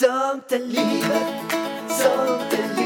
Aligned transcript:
Sånt 0.00 0.52
är 0.52 0.58
livet, 0.58 1.52
sånt 1.88 2.52
är 2.52 2.83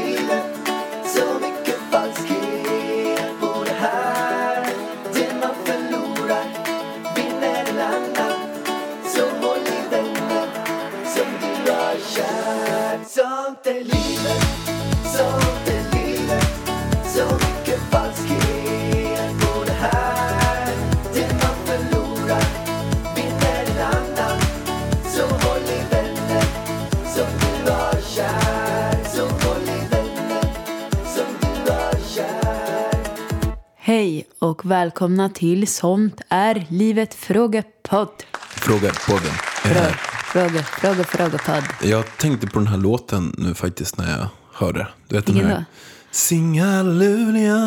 och 34.39 34.71
välkomna 34.71 35.29
till 35.29 35.67
Sånt 35.67 36.21
är 36.29 36.65
livet 36.69 37.13
frågepodd. 37.13 38.23
Fråga 38.49 38.91
podden. 39.07 39.31
Frå- 39.63 39.93
Fråga, 40.33 40.63
fråga, 40.63 41.03
frågepodd. 41.03 41.63
Jag 41.83 42.17
tänkte 42.17 42.47
på 42.47 42.59
den 42.59 42.67
här 42.67 42.77
låten 42.77 43.35
nu 43.37 43.53
faktiskt 43.53 43.97
när 43.97 44.11
jag 44.19 44.27
hörde. 44.53 44.87
Du 45.07 45.15
vet 45.15 45.29
Vilken 45.29 45.43
den 45.43 45.51
här. 45.51 45.59
då? 45.59 45.65
Sing 46.11 46.61
halleluja, 46.61 47.57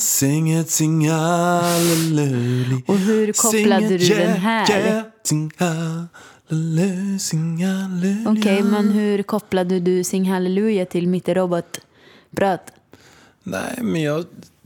sing 0.00 0.58
it, 0.60 0.70
sing 0.70 1.10
halleluja. 1.10 2.82
Och 2.86 2.98
hur 2.98 3.32
kopplade 3.32 3.88
du 3.88 3.98
den 3.98 4.18
yeah, 4.20 4.38
här? 4.38 4.70
yeah, 4.70 5.04
Sing 5.24 5.50
halleluja, 5.58 7.18
sing 7.18 7.64
halleluja. 7.66 8.30
Okej, 8.40 8.62
men 8.62 8.88
hur 8.88 9.22
kopplade 9.22 9.80
du 9.80 10.04
Sing 10.04 10.30
Halleluja 10.30 10.86
till 10.86 11.08
mitt 11.08 11.28
robotprat? 11.28 12.72
Nej, 13.42 13.78
men 13.82 14.02
jag 14.02 14.24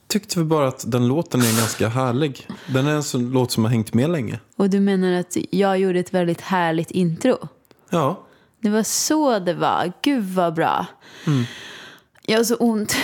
tyckte 0.09 0.39
väl 0.39 0.47
bara 0.47 0.69
att 0.69 0.85
den 0.91 1.09
låten 1.09 1.41
är 1.41 1.59
ganska 1.59 1.89
härlig. 1.89 2.49
Den 2.67 2.87
är 2.87 2.93
en 2.95 3.03
sån 3.03 3.31
låt 3.31 3.51
som 3.53 3.65
har 3.65 3.71
hängt 3.71 3.95
med 3.95 4.11
länge. 4.11 4.41
Och 4.57 4.71
du 4.71 4.81
menar 4.81 5.13
att 5.13 5.37
jag 5.51 5.79
gjorde 5.79 5.99
ett 5.99 6.15
väldigt 6.15 6.41
härligt 6.41 6.91
intro? 6.91 7.49
Ja, 7.91 8.27
Det 8.61 8.71
var 8.71 8.83
så 8.83 9.39
det 9.39 9.55
var. 9.55 9.93
Gud 10.03 10.25
vad 10.25 10.55
bra. 10.55 10.87
Jag 12.27 12.39
har 12.39 12.45
så 12.45 12.55
ont. 12.57 12.97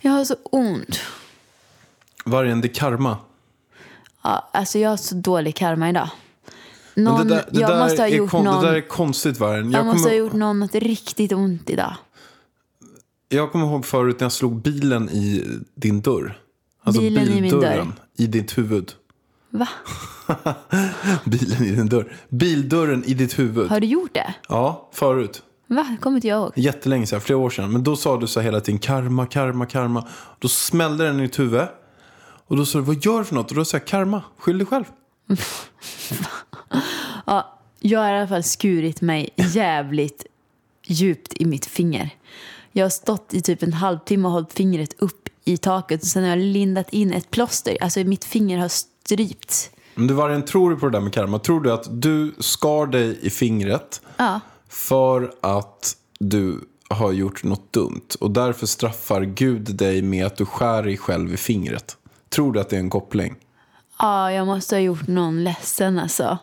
Jag 0.00 0.12
har 0.12 0.24
så 0.24 0.34
ont. 0.44 1.00
vargen 2.24 2.60
det 2.60 2.68
karma. 2.68 3.16
Ja, 4.22 4.48
alltså 4.52 4.78
jag 4.78 4.90
har 4.90 4.96
så 4.96 5.14
dålig 5.14 5.54
karma 5.56 5.88
idag. 5.90 6.08
Någon, 6.96 7.28
det, 7.28 7.34
där, 7.34 7.44
det, 7.50 7.60
jag 7.60 7.78
måste 7.78 8.02
ha 8.02 8.08
är 8.08 8.16
gjort 8.16 8.30
kon- 8.30 8.44
någon, 8.44 8.62
det 8.64 8.70
där 8.70 8.76
är 8.76 8.88
konstigt, 8.88 9.38
vargen. 9.38 9.70
jag 9.70 9.78
Jag 9.80 9.86
måste 9.86 9.98
kommer- 9.98 10.10
ha 10.10 10.16
gjort 10.16 10.32
någon 10.32 10.60
något 10.60 10.74
riktigt 10.74 11.32
ont 11.32 11.70
idag. 11.70 11.94
Jag 13.34 13.52
kommer 13.52 13.66
ihåg 13.66 13.86
förut 13.86 14.20
när 14.20 14.24
jag 14.24 14.32
slog 14.32 14.62
bilen 14.62 15.10
i 15.10 15.44
din 15.74 16.00
dörr. 16.00 16.38
Alltså 16.82 17.02
Bilen 17.02 17.28
i 17.28 17.30
min 17.30 17.42
bildörren 17.42 17.86
dörr? 17.86 17.94
i 18.16 18.26
ditt 18.26 18.58
huvud. 18.58 18.92
Va? 19.50 19.68
Bilen 21.24 21.62
i 21.62 21.70
din 21.70 21.88
dörr. 21.88 22.16
Bildörren 22.28 23.04
i 23.04 23.14
ditt 23.14 23.38
huvud. 23.38 23.70
Har 23.70 23.80
du 23.80 23.86
gjort 23.86 24.14
det? 24.14 24.34
Ja, 24.48 24.90
förut. 24.92 25.42
Va? 25.66 25.96
kommer 26.00 26.16
inte 26.16 26.28
jag 26.28 26.38
ihåg. 26.38 26.52
Jättelänge 26.56 27.06
sedan, 27.06 27.20
flera 27.20 27.38
år 27.38 27.50
sedan. 27.50 27.72
Men 27.72 27.84
då 27.84 27.96
sa 27.96 28.16
du 28.20 28.26
så 28.26 28.40
hela 28.40 28.60
tiden 28.60 28.78
karma, 28.78 29.26
karma, 29.26 29.66
karma. 29.66 30.08
Då 30.38 30.48
smällde 30.48 31.04
den 31.04 31.20
i 31.20 31.22
ditt 31.22 31.38
huvud. 31.38 31.62
Och 32.46 32.56
då 32.56 32.66
sa 32.66 32.78
du, 32.78 32.84
vad 32.84 33.04
gör 33.04 33.18
du 33.18 33.24
för 33.24 33.34
något? 33.34 33.50
Och 33.50 33.56
då 33.56 33.64
sa 33.64 33.76
jag, 33.76 33.86
karma, 33.86 34.22
skyll 34.38 34.58
dig 34.58 34.66
själv. 34.66 34.84
Ja, 37.26 37.58
jag 37.80 38.00
har 38.00 38.10
i 38.10 38.18
alla 38.18 38.28
fall 38.28 38.42
skurit 38.42 39.00
mig 39.00 39.30
jävligt 39.36 40.26
djupt 40.86 41.32
i 41.36 41.44
mitt 41.44 41.66
finger. 41.66 42.10
Jag 42.76 42.84
har 42.84 42.90
stått 42.90 43.34
i 43.34 43.40
typ 43.40 43.62
en 43.62 43.72
halvtimme 43.72 44.28
och 44.28 44.32
hållit 44.32 44.52
fingret 44.52 44.94
upp 44.98 45.28
i 45.44 45.56
taket 45.56 46.02
och 46.02 46.08
sen 46.08 46.22
har 46.22 46.30
jag 46.30 46.38
lindat 46.38 46.92
in 46.92 47.12
ett 47.12 47.30
plåster. 47.30 47.78
Alltså 47.80 48.00
mitt 48.00 48.24
finger 48.24 48.58
har 48.58 48.68
strypts. 48.68 49.70
Men 49.94 50.06
du 50.06 50.14
vargen, 50.14 50.44
tror 50.44 50.70
du 50.70 50.76
på 50.76 50.86
det 50.86 50.92
där 50.92 51.00
med 51.00 51.12
karma? 51.12 51.38
Tror 51.38 51.60
du 51.60 51.72
att 51.72 52.02
du 52.02 52.34
skar 52.38 52.86
dig 52.86 53.18
i 53.22 53.30
fingret 53.30 54.00
Ja. 54.16 54.40
för 54.68 55.32
att 55.40 55.96
du 56.18 56.60
har 56.88 57.12
gjort 57.12 57.42
något 57.44 57.72
dumt 57.72 58.08
och 58.20 58.30
därför 58.30 58.66
straffar 58.66 59.22
Gud 59.22 59.76
dig 59.76 60.02
med 60.02 60.26
att 60.26 60.36
du 60.36 60.46
skär 60.46 60.82
dig 60.82 60.96
själv 60.96 61.34
i 61.34 61.36
fingret? 61.36 61.96
Tror 62.28 62.52
du 62.52 62.60
att 62.60 62.70
det 62.70 62.76
är 62.76 62.80
en 62.80 62.90
koppling? 62.90 63.34
Ja, 63.98 64.32
jag 64.32 64.46
måste 64.46 64.74
ha 64.74 64.80
gjort 64.80 65.06
någon 65.06 65.44
ledsen 65.44 65.98
alltså. 65.98 66.38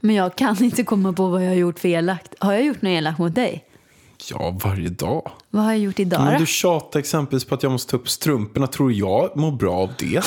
Men 0.00 0.14
jag 0.14 0.36
kan 0.36 0.64
inte 0.64 0.84
komma 0.84 1.12
på 1.12 1.28
vad 1.28 1.42
jag 1.44 1.48
har 1.48 1.54
gjort 1.56 1.78
för 1.78 1.88
elakt. 1.88 2.34
Har 2.38 2.52
jag 2.52 2.64
gjort 2.64 2.82
något 2.82 2.90
elakt 2.90 3.18
mot 3.18 3.34
dig? 3.34 3.64
Ja, 4.30 4.58
varje 4.64 4.88
dag. 4.88 5.30
Vad 5.50 5.64
har 5.64 5.72
jag 5.72 5.80
gjort 5.80 6.00
idag 6.00 6.24
Men 6.24 6.40
du 6.40 6.46
tjatar 6.46 7.00
exempelvis 7.00 7.44
på 7.44 7.54
att 7.54 7.62
jag 7.62 7.72
måste 7.72 7.90
ta 7.90 7.96
upp 7.96 8.08
strumporna. 8.08 8.66
Tror 8.66 8.92
jag 8.92 9.36
mår 9.36 9.52
bra 9.52 9.74
av 9.74 9.90
det? 9.98 10.22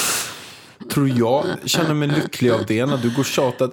Tror 0.91 1.09
jag 1.09 1.45
känner 1.65 1.93
mig 1.93 2.07
lycklig 2.07 2.49
av 2.49 2.65
det 2.67 2.85
när 2.85 2.97
du 2.97 3.09
går 3.09 3.19
och 3.19 3.25
tjatar? 3.25 3.71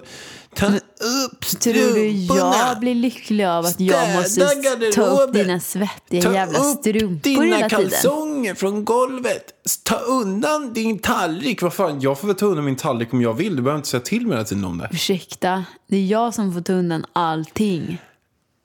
Ta 0.55 0.65
upp 0.67 1.45
Tror 1.59 1.73
du 1.73 2.07
jag 2.09 2.79
blir 2.79 2.95
lycklig 2.95 3.45
av 3.45 3.65
att 3.65 3.79
jag 3.79 4.15
måste 4.15 4.47
ta 4.95 5.05
upp 5.05 5.33
dina 5.33 5.59
svettiga 5.59 6.33
jävla 6.33 6.59
strumpor 6.59 7.43
hela 7.43 7.69
tiden? 7.69 7.69
kalsonger 7.69 8.53
från 8.55 8.85
golvet. 8.85 9.43
Ta 9.83 9.95
undan 9.95 10.73
din 10.73 10.99
tallrik. 10.99 11.61
Vad 11.61 11.73
fan, 11.73 12.01
jag 12.01 12.19
får 12.19 12.27
väl 12.27 12.35
ta 12.35 12.45
undan 12.45 12.65
min 12.65 12.75
tallrik 12.75 13.13
om 13.13 13.21
jag 13.21 13.33
vill. 13.33 13.55
Du 13.55 13.61
behöver 13.61 13.77
inte 13.77 13.89
säga 13.89 14.01
till 14.01 14.27
mig 14.27 14.37
hela 14.37 14.45
tiden 14.45 14.65
om 14.65 14.77
det. 14.77 14.89
Ursäkta, 14.91 15.63
det 15.87 15.97
är 15.97 16.05
jag 16.05 16.33
som 16.33 16.53
får 16.53 16.61
ta 16.61 16.73
undan 16.73 17.05
allting. 17.13 18.01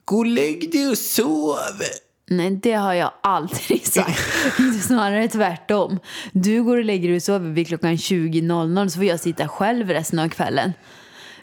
Gå 0.05 0.17
och 0.17 0.25
lägg 0.25 0.71
dig 0.71 0.87
och 0.89 0.97
sov. 0.97 1.55
Nej, 2.29 2.51
det 2.63 2.73
har 2.73 2.93
jag 2.93 3.11
aldrig 3.23 3.85
sagt. 3.93 4.19
Snarare 4.87 5.27
tvärtom. 5.27 5.99
Du 6.31 6.63
går 6.63 6.77
och 6.77 6.83
lägger 6.85 7.07
dig 7.07 7.15
och 7.15 7.23
sover 7.23 7.49
vid 7.49 7.67
klockan 7.67 7.91
20.00 7.95 8.87
så 8.87 8.95
får 8.95 9.03
jag 9.05 9.19
sitta 9.19 9.47
själv 9.47 9.89
resten 9.89 10.19
av 10.19 10.29
kvällen. 10.29 10.73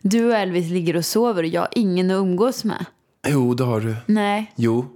Du 0.03 0.25
och 0.25 0.35
Elvis 0.37 0.71
ligger 0.71 0.97
och 0.97 1.05
sover 1.05 1.43
och 1.43 1.49
jag 1.49 1.61
har 1.61 1.69
ingen 1.75 2.11
att 2.11 2.15
umgås 2.15 2.65
med. 2.65 2.85
Jo, 3.29 3.55
det 3.55 3.65
har 3.65 3.81
du. 3.81 3.97
Nej, 4.07 4.53
Jo. 4.57 4.87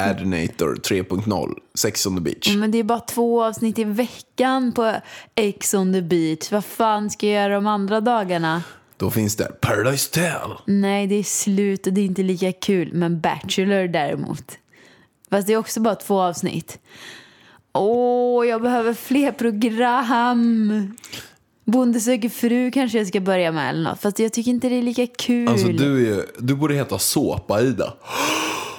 Adinator 0.00 0.74
3.0. 0.74 1.54
Sex 1.74 2.06
on 2.06 2.14
the 2.16 2.20
beach. 2.20 2.54
men 2.56 2.70
det 2.70 2.78
är 2.78 2.82
bara 2.84 3.00
två 3.00 3.44
avsnitt 3.44 3.78
i 3.78 3.84
veckan 3.84 4.72
på 4.72 4.94
Ex 5.34 5.74
on 5.74 5.92
the 5.92 6.02
beach. 6.02 6.52
Vad 6.52 6.64
fan 6.64 7.10
ska 7.10 7.26
jag 7.26 7.34
göra 7.42 7.54
de 7.54 7.66
andra 7.66 8.00
dagarna? 8.00 8.62
Då 8.98 9.10
finns 9.10 9.36
det 9.36 9.60
Paradise 9.60 10.10
Tell. 10.10 10.50
Nej, 10.64 11.06
det 11.06 11.14
är 11.14 11.22
slut 11.22 11.86
och 11.86 11.92
det 11.92 12.00
är 12.00 12.04
inte 12.04 12.22
lika 12.22 12.52
kul. 12.52 12.90
Men 12.92 13.20
Bachelor 13.20 13.88
däremot. 13.88 14.58
Fast 15.30 15.46
det 15.46 15.52
är 15.52 15.56
också 15.56 15.80
bara 15.80 15.94
två 15.94 16.20
avsnitt. 16.20 16.78
Åh, 17.72 18.46
jag 18.46 18.62
behöver 18.62 18.94
fler 18.94 19.32
program. 19.32 20.72
Bonde 21.64 22.00
söker 22.00 22.28
fru 22.28 22.70
kanske 22.70 22.98
jag 22.98 23.06
ska 23.06 23.20
börja 23.20 23.52
med 23.52 23.70
eller 23.70 23.90
något. 23.90 24.00
Fast 24.00 24.18
jag 24.18 24.32
tycker 24.32 24.50
inte 24.50 24.68
det 24.68 24.74
är 24.78 24.82
lika 24.82 25.06
kul. 25.06 25.48
Alltså 25.48 25.68
du, 25.68 26.14
är, 26.18 26.24
du 26.38 26.54
borde 26.54 26.74
heta 26.74 26.98
Såpa-Ida. 26.98 27.94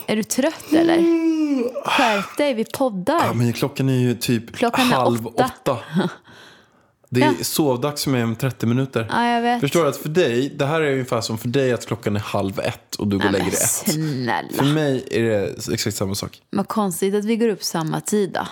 Är 0.08 0.16
du 0.16 0.24
trött 0.24 0.74
eller? 0.74 0.98
Skärp 1.86 2.38
dig, 2.38 2.54
vi 2.54 2.66
poddar. 2.66 3.22
Ja, 3.26 3.34
men 3.34 3.54
klockan 3.54 3.90
är 3.90 3.94
ju 4.00 4.16
typ 4.16 4.56
Klockan 4.56 4.88
halv 4.88 5.28
åtta. 5.28 5.52
åtta. 5.64 5.78
Det 7.12 7.22
är 7.22 7.26
Ja. 7.26 7.34
sovdags 7.42 8.04
för 8.04 8.12
mig 8.12 8.24
om 8.24 8.36
30 8.36 8.66
minuter. 8.66 9.08
Ja, 9.10 9.28
jag 9.28 9.42
vet. 9.42 9.62
Förstår 9.62 9.84
du 9.84 9.90
att 9.90 9.98
för 9.98 10.10
dig, 10.10 10.50
det 10.56 10.66
här 10.66 10.82
är 10.82 10.92
ungefär 10.92 11.22
som 11.22 11.38
för 11.38 11.48
dig 11.48 11.72
att 11.74 11.86
klockan 11.86 12.16
är 12.16 12.20
halv 12.20 12.60
ett 12.60 12.96
och 12.96 13.08
du 13.08 13.18
går 13.18 13.26
och 13.26 13.32
lägger 13.32 13.46
dig 13.46 13.54
ett. 13.54 13.70
snälla. 13.92 14.50
För 14.54 14.66
mig 14.66 15.08
är 15.12 15.24
det 15.24 15.74
exakt 15.74 15.96
samma 15.98 16.16
sak. 16.16 16.42
Vad 16.50 16.68
konstigt 16.68 17.16
att 17.16 17.26
vi 17.26 17.36
går 17.38 17.48
upp 17.48 17.64
samma 17.64 18.02
tid 18.02 18.32
då. 18.32 18.48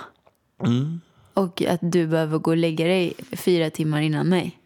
Mm. 0.65 1.01
Och 1.33 1.61
att 1.61 1.79
du 1.81 2.07
behöver 2.07 2.37
gå 2.37 2.51
och 2.51 2.57
lägga 2.57 2.85
dig 2.85 3.13
fyra 3.31 3.69
timmar 3.69 4.01
innan 4.01 4.27
mig. 4.29 4.59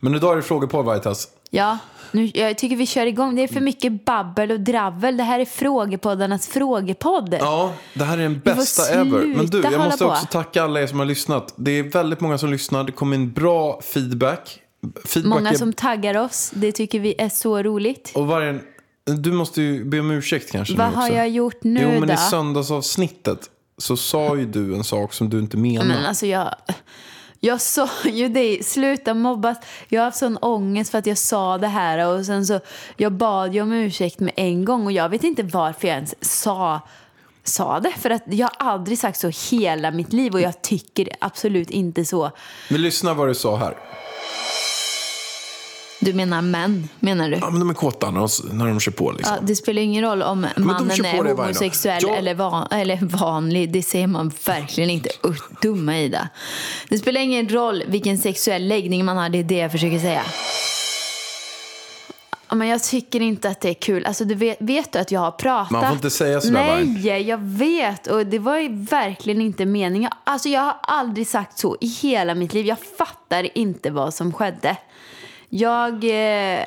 Men 0.00 0.14
idag 0.14 0.32
är 0.32 0.36
det 0.36 0.42
frågor 0.42 0.66
på 0.66 0.82
Vargtas. 0.82 1.28
Ja, 1.50 1.78
nu, 2.10 2.30
jag 2.34 2.58
tycker 2.58 2.76
vi 2.76 2.86
kör 2.86 3.06
igång. 3.06 3.34
Det 3.36 3.42
är 3.42 3.48
för 3.48 3.60
mycket 3.60 4.04
babbel 4.04 4.50
och 4.50 4.60
dravel. 4.60 5.16
Det 5.16 5.22
här 5.22 5.40
är 5.40 5.44
frågepoddarnas 5.44 6.48
frågepodd. 6.48 7.36
Ja, 7.40 7.72
det 7.94 8.04
här 8.04 8.18
är 8.18 8.22
den 8.22 8.40
bästa 8.44 8.88
ever. 8.94 9.36
Men 9.36 9.46
du, 9.46 9.60
jag 9.60 9.80
måste 9.80 10.04
på. 10.04 10.10
också 10.10 10.26
tacka 10.26 10.62
alla 10.62 10.80
er 10.80 10.86
som 10.86 10.98
har 10.98 11.06
lyssnat. 11.06 11.54
Det 11.56 11.70
är 11.70 11.82
väldigt 11.82 12.20
många 12.20 12.38
som 12.38 12.50
lyssnar. 12.50 12.84
Det 12.84 12.92
kommer 12.92 13.16
in 13.16 13.32
bra 13.32 13.80
feedback. 13.82 14.60
feedback 15.04 15.38
Många 15.38 15.50
är... 15.50 15.54
som 15.54 15.72
taggar 15.72 16.16
oss. 16.16 16.50
Det 16.54 16.72
tycker 16.72 17.00
vi 17.00 17.14
är 17.18 17.28
så 17.28 17.62
roligt. 17.62 18.12
Och 18.14 18.26
varje... 18.26 18.58
Du 19.04 19.32
måste 19.32 19.62
ju 19.62 19.84
be 19.84 20.00
om 20.00 20.10
ursäkt 20.10 20.52
kanske 20.52 20.76
Vad 20.76 20.88
har 20.88 21.08
jag 21.08 21.28
gjort 21.28 21.64
nu 21.64 21.80
Jo, 21.82 22.00
men 22.00 22.08
då? 22.08 22.14
i 22.14 22.16
söndagsavsnittet 22.16 23.50
så 23.78 23.96
sa 23.96 24.36
ju 24.36 24.46
du 24.46 24.74
en 24.74 24.84
sak 24.84 25.12
som 25.12 25.30
du 25.30 25.38
inte 25.38 25.56
menade. 25.56 25.88
Men 25.88 26.06
alltså 26.06 26.26
jag... 26.26 26.54
Jag 27.40 27.60
sa 27.60 27.88
ju 28.04 28.28
det, 28.28 28.66
sluta 28.66 29.14
mobbas. 29.14 29.58
Jag 29.88 30.00
har 30.00 30.04
haft 30.04 30.18
sån 30.18 30.36
ångest 30.36 30.90
för 30.90 30.98
att 30.98 31.06
jag 31.06 31.18
sa 31.18 31.58
det 31.58 31.68
här 31.68 32.06
och 32.06 32.26
sen 32.26 32.46
så, 32.46 32.60
jag 32.96 33.12
bad 33.12 33.54
ju 33.54 33.62
om 33.62 33.72
ursäkt 33.72 34.20
med 34.20 34.32
en 34.36 34.64
gång 34.64 34.86
och 34.86 34.92
jag 34.92 35.08
vet 35.08 35.24
inte 35.24 35.42
varför 35.42 35.88
jag 35.88 35.94
ens 35.94 36.42
sa, 36.42 36.80
sa 37.44 37.80
det. 37.80 37.92
För 37.92 38.10
att 38.10 38.22
jag 38.26 38.46
har 38.46 38.72
aldrig 38.72 38.98
sagt 38.98 39.18
så 39.18 39.56
hela 39.56 39.90
mitt 39.90 40.12
liv 40.12 40.32
och 40.32 40.40
jag 40.40 40.62
tycker 40.62 41.08
absolut 41.20 41.70
inte 41.70 42.04
så. 42.04 42.30
Men 42.70 42.82
lyssna 42.82 43.14
vad 43.14 43.28
du 43.28 43.34
sa 43.34 43.56
här. 43.56 43.76
Du 46.06 46.12
menar 46.12 46.42
män, 46.42 46.88
menar 47.00 47.30
du? 47.30 47.36
Ja, 47.36 47.50
men 47.50 47.60
de 47.60 47.70
är 47.70 47.74
kåta 47.74 48.10
när 48.10 48.20
de, 48.20 48.56
när 48.56 48.66
de 48.66 48.80
kör 48.80 48.92
på 48.92 49.12
liksom. 49.12 49.34
Ja, 49.34 49.42
det 49.46 49.56
spelar 49.56 49.82
ingen 49.82 50.04
roll 50.04 50.22
om 50.22 50.46
mannen 50.56 50.90
är 50.90 51.34
homosexuell 51.34 52.02
Jag- 52.02 52.18
eller, 52.18 52.34
van, 52.34 52.66
eller 52.70 52.98
vanlig. 53.02 53.72
Det 53.72 53.82
säger 53.82 54.06
man 54.06 54.32
verkligen 54.46 54.90
inte. 54.90 55.08
Usch, 55.26 55.60
dumma 55.62 55.98
Ida. 55.98 56.28
Det 56.88 56.98
spelar 56.98 57.20
ingen 57.20 57.48
roll 57.48 57.82
vilken 57.86 58.18
sexuell 58.18 58.68
läggning 58.68 59.04
man 59.04 59.16
har. 59.16 59.28
Det 59.28 59.38
är 59.38 59.44
det 59.44 59.56
jag 59.56 59.72
försöker 59.72 59.98
säga. 59.98 60.22
Men 62.52 62.68
jag 62.68 62.82
tycker 62.82 63.20
inte 63.20 63.48
att 63.48 63.60
det 63.60 63.68
är 63.68 63.74
kul. 63.74 64.06
Alltså, 64.06 64.24
du 64.24 64.34
vet, 64.34 64.56
vet 64.60 64.92
du 64.92 64.98
att 64.98 65.10
jag 65.10 65.20
har 65.20 65.30
pratat? 65.30 65.70
Man 65.70 65.84
får 65.86 65.92
inte 65.96 66.10
säga 66.10 66.40
sådär, 66.40 66.84
Nej, 66.84 67.22
jag 67.28 67.38
vet. 67.40 68.06
Och 68.06 68.26
det 68.26 68.38
var 68.38 68.58
ju 68.58 68.68
verkligen 68.84 69.40
inte 69.40 69.66
meningen. 69.66 70.10
Alltså, 70.24 70.48
jag 70.48 70.60
har 70.60 70.76
aldrig 70.82 71.26
sagt 71.26 71.58
så 71.58 71.76
i 71.80 71.86
hela 71.86 72.34
mitt 72.34 72.54
liv. 72.54 72.66
Jag 72.66 72.78
fattar 72.98 73.58
inte 73.58 73.90
vad 73.90 74.14
som 74.14 74.32
skedde. 74.32 74.76
Jag 75.48 75.92
eh, 76.04 76.62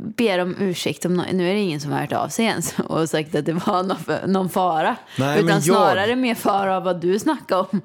ber 0.00 0.38
om 0.38 0.56
ursäkt. 0.60 1.04
Om 1.04 1.14
nå- 1.14 1.24
nu 1.32 1.50
är 1.50 1.54
det 1.54 1.60
ingen 1.60 1.80
som 1.80 1.92
har 1.92 2.00
hört 2.00 2.12
av 2.12 2.28
sig 2.28 2.44
ens 2.44 2.78
och 2.86 3.08
sagt 3.10 3.34
att 3.34 3.46
det 3.46 3.52
var 3.52 3.82
någon, 3.82 4.32
någon 4.32 4.48
fara. 4.48 4.96
Nej, 5.18 5.38
Utan 5.38 5.50
jag- 5.54 5.62
snarare 5.62 6.16
mer 6.16 6.34
fara 6.34 6.76
av 6.76 6.82
vad 6.84 7.00
du 7.00 7.18
snackade 7.18 7.60
om. 7.60 7.80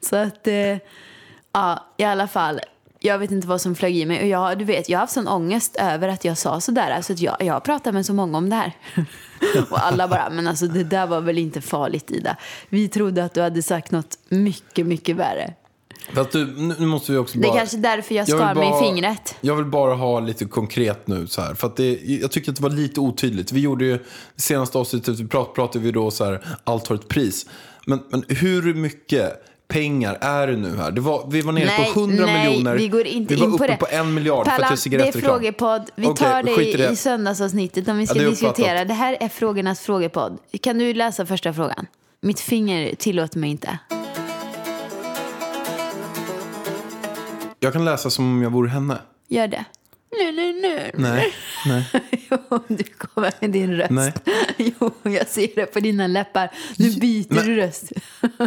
Så 0.00 0.16
att, 0.16 0.46
eh, 0.46 0.76
ja, 1.52 1.86
i 1.96 2.04
alla 2.04 2.26
fall. 2.28 2.60
Jag 3.00 3.18
vet 3.18 3.30
inte 3.30 3.46
vad 3.48 3.60
som 3.60 3.74
flög 3.74 3.96
i 3.96 4.06
mig. 4.06 4.20
Och 4.20 4.26
jag, 4.28 4.58
du 4.58 4.64
vet, 4.64 4.88
jag 4.88 4.98
har 4.98 5.00
haft 5.00 5.12
sån 5.12 5.28
ångest 5.28 5.76
över 5.76 6.08
att 6.08 6.24
jag 6.24 6.38
sa 6.38 6.60
sådär. 6.60 6.90
Alltså 6.90 7.12
att 7.12 7.20
jag, 7.20 7.36
jag 7.40 7.52
har 7.52 7.60
pratat 7.60 7.94
med 7.94 8.06
så 8.06 8.14
många 8.14 8.38
om 8.38 8.50
det 8.50 8.56
här. 8.56 8.72
och 9.70 9.86
alla 9.86 10.08
bara, 10.08 10.30
men 10.30 10.46
alltså 10.48 10.66
det 10.66 10.84
där 10.84 11.06
var 11.06 11.20
väl 11.20 11.38
inte 11.38 11.60
farligt 11.60 12.10
Ida. 12.10 12.36
Vi 12.68 12.88
trodde 12.88 13.24
att 13.24 13.34
du 13.34 13.40
hade 13.42 13.62
sagt 13.62 13.90
något 13.90 14.18
mycket, 14.28 14.86
mycket 14.86 15.16
värre. 15.16 15.54
Fast 16.14 16.32
du, 16.32 16.46
nu 16.78 16.86
måste 16.86 17.12
vi 17.12 17.18
också 17.18 17.38
Det 17.38 17.42
bara... 17.48 17.54
är 17.54 17.58
kanske 17.58 17.76
därför 17.76 18.14
jag 18.14 18.28
Jag 18.28 18.38
skar 18.38 18.54
mig 18.54 18.70
bara- 18.70 18.78
i 18.80 18.82
fingret. 18.82 19.34
Jag 19.40 19.56
vill 19.56 19.64
bara 19.64 19.94
ha 19.94 20.20
lite 20.20 20.44
konkret 20.44 21.06
nu 21.06 21.26
så 21.26 21.40
här. 21.40 21.54
För 21.54 21.66
att 21.66 21.76
det, 21.76 21.98
jag 22.04 22.30
tycker 22.30 22.50
att 22.50 22.56
det 22.56 22.62
var 22.62 22.70
lite 22.70 23.00
otydligt. 23.00 23.52
Vi 23.52 23.60
gjorde 23.60 23.84
ju, 23.84 23.98
det 24.34 24.42
senaste 24.42 24.78
avsnittet, 24.78 25.18
vi 25.20 25.26
prat, 25.28 25.54
pratade 25.54 25.84
vi 25.84 25.90
då 25.92 26.10
så 26.10 26.24
här, 26.24 26.40
allt 26.64 26.86
har 26.88 26.94
ett 26.96 27.08
pris. 27.08 27.46
Men, 27.86 28.00
men 28.10 28.24
hur 28.28 28.74
mycket 28.74 29.44
pengar 29.68 30.18
är 30.20 30.46
det 30.46 30.56
nu 30.56 30.76
här? 30.76 30.90
Det 30.90 31.00
var, 31.00 31.26
vi 31.30 31.40
var 31.42 31.52
nere 31.52 31.70
på 31.94 32.00
100 32.00 32.26
nej, 32.26 32.48
miljoner. 32.50 32.76
vi 32.76 32.88
går 32.88 33.06
inte 33.06 33.34
vi 33.34 33.40
var 33.40 33.46
in 33.46 33.54
uppe 33.54 33.64
på 33.66 33.70
det. 33.72 33.76
på 33.76 33.86
en 33.90 34.14
miljard 34.14 34.44
för 34.46 34.52
att 34.52 34.58
det 34.58 34.62
är 34.62 34.62
Pallan, 34.62 34.70
det 34.70 34.74
är 34.74 34.76
cigarettreklam. 34.76 35.32
frågepodd. 35.34 35.90
Vi 35.96 36.06
tar 36.06 36.42
det 36.42 36.54
skit 36.54 36.74
i 36.74 36.78
det. 36.78 36.90
i 36.90 36.96
söndagsavsnittet 36.96 37.88
om 37.88 37.98
vi 37.98 38.06
ska 38.06 38.18
Ja, 38.18 38.24
det 38.24 38.30
diskutera. 38.30 38.84
Det 38.84 38.94
här 38.94 39.16
är 39.20 39.28
frågornas 39.28 39.80
frågepodd. 39.80 40.38
Kan 40.62 40.78
du 40.78 40.94
läsa 40.94 41.26
första 41.26 41.52
frågan? 41.52 41.86
Mitt 42.20 42.40
finger 42.40 42.94
tillåter 42.94 43.38
mig 43.38 43.50
inte. 43.50 43.78
Jag 47.60 47.72
kan 47.72 47.84
läsa 47.84 48.10
som 48.10 48.24
om 48.32 48.42
jag 48.42 48.50
vore 48.50 48.68
henne. 48.70 48.98
Gör 49.28 49.48
det. 49.48 49.64
Nu, 50.12 50.32
nu, 50.32 50.52
nu. 50.52 50.90
Nej, 50.94 51.32
nej. 51.66 51.86
Jo, 52.30 52.38
du 52.68 52.82
kommer 52.84 53.32
med 53.40 53.50
din 53.50 53.76
röst. 53.76 53.90
Nej. 53.90 54.12
Jo, 54.80 54.90
jag 55.02 55.28
ser 55.28 55.48
det 55.54 55.66
på 55.66 55.80
dina 55.80 56.06
läppar. 56.06 56.50
Nu 56.76 56.90
byter 56.96 57.34
Men- 57.34 57.46
du 57.46 57.56
röst. 57.56 57.92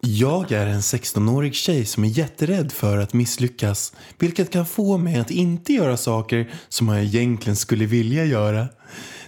Jag 0.00 0.52
är 0.52 0.66
en 0.66 0.80
16-årig 0.80 1.54
tjej 1.54 1.84
som 1.84 2.04
är 2.04 2.08
jätterädd 2.08 2.72
för 2.72 2.98
att 2.98 3.12
misslyckas. 3.14 3.92
Vilket 4.18 4.50
kan 4.50 4.66
få 4.66 4.98
mig 4.98 5.18
att 5.18 5.30
inte 5.30 5.72
göra 5.72 5.96
saker 5.96 6.50
som 6.68 6.88
jag 6.88 7.02
egentligen 7.04 7.56
skulle 7.56 7.86
vilja 7.86 8.24
göra. 8.24 8.66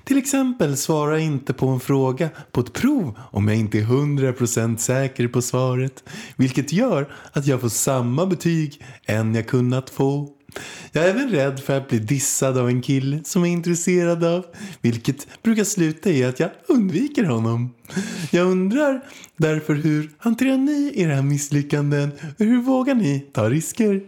Till 0.04 0.18
exempel 0.18 0.76
svara 0.76 1.18
inte 1.18 1.52
på 1.52 1.68
en 1.68 1.80
fråga 1.80 2.28
på 2.52 2.60
ett 2.60 2.72
prov 2.72 3.18
om 3.30 3.48
jag 3.48 3.56
inte 3.56 3.78
är 3.78 3.82
100% 3.82 4.76
säker 4.76 5.28
på 5.28 5.42
svaret. 5.42 6.04
Vilket 6.36 6.72
gör 6.72 7.12
att 7.32 7.46
jag 7.46 7.60
får 7.60 7.68
samma 7.68 8.26
betyg 8.26 8.82
än 9.06 9.34
jag 9.34 9.46
kunnat 9.48 9.90
få. 9.90 10.28
Jag 10.92 11.04
är 11.04 11.08
även 11.08 11.28
rädd 11.28 11.60
för 11.60 11.76
att 11.76 11.88
bli 11.88 11.98
dissad 11.98 12.58
av 12.58 12.68
en 12.68 12.82
kille 12.82 13.20
som 13.24 13.42
jag 13.42 13.48
är 13.48 13.52
intresserad 13.52 14.24
av. 14.24 14.44
Vilket 14.80 15.42
brukar 15.42 15.64
sluta 15.64 16.10
i 16.10 16.24
att 16.24 16.40
jag 16.40 16.50
undviker 16.68 17.24
honom. 17.24 17.74
Jag 18.30 18.46
undrar 18.46 19.04
därför 19.36 19.74
hur 19.74 20.10
hanterar 20.18 20.56
ni 20.56 20.92
era 20.96 21.22
misslyckanden 21.22 22.10
och 22.38 22.44
hur 22.44 22.62
vågar 22.62 22.94
ni 22.94 23.20
ta 23.32 23.50
risker? 23.50 24.02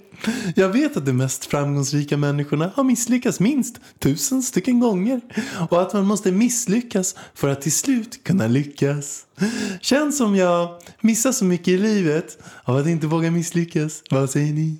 Jag 0.54 0.68
vet 0.68 0.96
att 0.96 1.06
de 1.06 1.12
mest 1.12 1.46
framgångsrika 1.46 2.16
människorna 2.16 2.72
har 2.74 2.84
misslyckats 2.84 3.40
minst 3.40 3.80
tusen 3.98 4.42
stycken 4.42 4.80
gånger 4.80 5.20
och 5.70 5.82
att 5.82 5.92
man 5.92 6.06
måste 6.06 6.32
misslyckas 6.32 7.16
för 7.34 7.48
att 7.48 7.60
till 7.60 7.72
slut 7.72 8.24
kunna 8.24 8.46
lyckas. 8.46 9.26
Känns 9.80 10.18
som 10.18 10.36
jag 10.36 10.78
missar 11.00 11.32
så 11.32 11.44
mycket 11.44 11.68
i 11.68 11.78
livet 11.78 12.38
av 12.64 12.76
att 12.76 12.86
inte 12.86 13.06
våga 13.06 13.30
misslyckas. 13.30 14.02
Vad 14.10 14.30
säger 14.30 14.52
ni? 14.52 14.78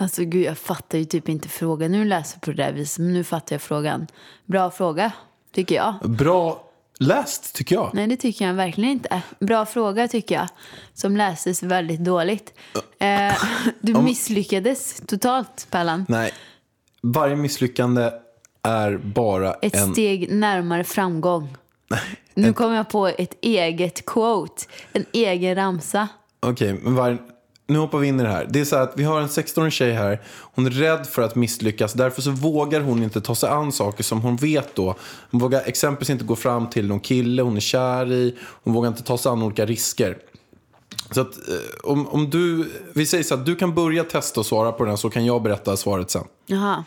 Alltså 0.00 0.24
gud, 0.24 0.42
jag 0.42 0.58
fattar 0.58 0.98
ju 0.98 1.04
typ 1.04 1.28
inte 1.28 1.48
frågan. 1.48 1.92
Nu 1.92 2.04
läser 2.04 2.36
jag 2.36 2.42
på 2.42 2.50
det 2.50 2.62
där 2.62 2.72
viset, 2.72 2.98
men 2.98 3.12
nu 3.12 3.24
fattar 3.24 3.54
jag 3.54 3.62
frågan. 3.62 4.06
Bra 4.46 4.70
fråga, 4.70 5.12
tycker 5.52 5.74
jag. 5.74 5.94
Bra 6.10 6.70
läst 6.98 7.54
tycker 7.54 7.74
jag. 7.74 7.90
Nej, 7.92 8.06
det 8.06 8.16
tycker 8.16 8.46
jag 8.46 8.54
verkligen 8.54 8.90
inte. 8.90 9.22
Bra 9.38 9.66
fråga 9.66 10.08
tycker 10.08 10.34
jag, 10.34 10.48
som 10.94 11.16
läses 11.16 11.62
väldigt 11.62 12.04
dåligt. 12.04 12.54
Eh, 12.98 13.34
du 13.80 13.94
misslyckades 13.94 15.02
totalt, 15.06 15.66
Pallan. 15.70 16.06
Nej, 16.08 16.32
varje 17.02 17.36
misslyckande 17.36 18.10
är 18.62 18.96
bara 18.96 19.54
Ett 19.54 19.76
en... 19.76 19.92
steg 19.92 20.32
närmare 20.32 20.84
framgång. 20.84 21.56
Nu 22.34 22.52
kommer 22.52 22.76
jag 22.76 22.88
på 22.88 23.06
ett 23.06 23.34
eget 23.40 24.06
quote, 24.06 24.62
en 24.92 25.04
egen 25.12 25.54
ramsa. 25.54 26.08
Okej, 26.40 26.80
men 26.82 26.94
var... 26.94 27.18
nu 27.70 27.78
hoppar 27.78 27.98
vi 27.98 28.08
in 28.08 28.20
i 28.20 28.22
det 28.22 28.28
här. 28.28 28.46
Det 28.50 28.60
är 28.60 28.64
så 28.64 28.76
här 28.76 28.82
att 28.82 28.92
vi 28.96 29.04
har 29.04 29.20
en 29.20 29.28
16-årig 29.28 29.72
tjej 29.72 29.92
här. 29.92 30.20
Hon 30.54 30.66
är 30.66 30.70
rädd 30.70 31.06
för 31.06 31.22
att 31.22 31.34
misslyckas. 31.34 31.92
Därför 31.92 32.22
så 32.22 32.30
vågar 32.30 32.80
hon 32.80 33.02
inte 33.02 33.20
ta 33.20 33.34
sig 33.34 33.50
an 33.50 33.72
saker 33.72 34.04
som 34.04 34.20
hon 34.20 34.36
vet 34.36 34.74
då. 34.74 34.94
Hon 35.30 35.40
vågar 35.40 35.62
exempelvis 35.66 36.10
inte 36.10 36.24
gå 36.24 36.36
fram 36.36 36.70
till 36.70 36.86
någon 36.88 37.00
kille 37.00 37.42
hon 37.42 37.56
är 37.56 37.60
kär 37.60 38.12
i. 38.12 38.36
Hon 38.64 38.74
vågar 38.74 38.88
inte 38.88 39.02
ta 39.02 39.18
sig 39.18 39.32
an 39.32 39.42
olika 39.42 39.66
risker. 39.66 40.18
Så 41.10 41.20
att 41.20 41.48
eh, 41.48 41.90
om, 41.90 42.08
om 42.08 42.30
du, 42.30 42.70
vi 42.92 43.06
säger 43.06 43.24
så 43.24 43.34
att 43.34 43.46
du 43.46 43.56
kan 43.56 43.74
börja 43.74 44.04
testa 44.04 44.40
och 44.40 44.46
svara 44.46 44.72
på 44.72 44.84
den 44.84 44.98
så 44.98 45.10
kan 45.10 45.26
jag 45.26 45.42
berätta 45.42 45.76
svaret 45.76 46.10
sen. 46.10 46.24
Jaha, 46.46 46.84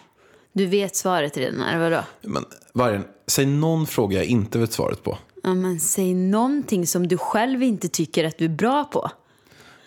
du 0.54 0.66
vet 0.66 0.96
svaret 0.96 1.38
redan, 1.38 1.62
eller 1.62 1.90
vadå? 1.90 2.04
Men 2.22 2.46
Vargen, 2.74 3.04
säg 3.28 3.46
någon 3.46 3.88
fråga 3.88 4.18
jag 4.18 4.26
inte 4.26 4.60
vet 4.60 4.74
svaret 4.74 5.04
på. 5.04 5.18
Ja, 5.44 5.54
men 5.54 5.80
säg 5.80 6.14
någonting 6.14 6.88
som 6.88 7.08
du 7.08 7.18
själv 7.18 7.64
inte 7.64 7.88
tycker 7.88 8.24
att 8.24 8.38
du 8.38 8.46
är 8.46 8.50
bra 8.50 8.84
på. 8.84 9.12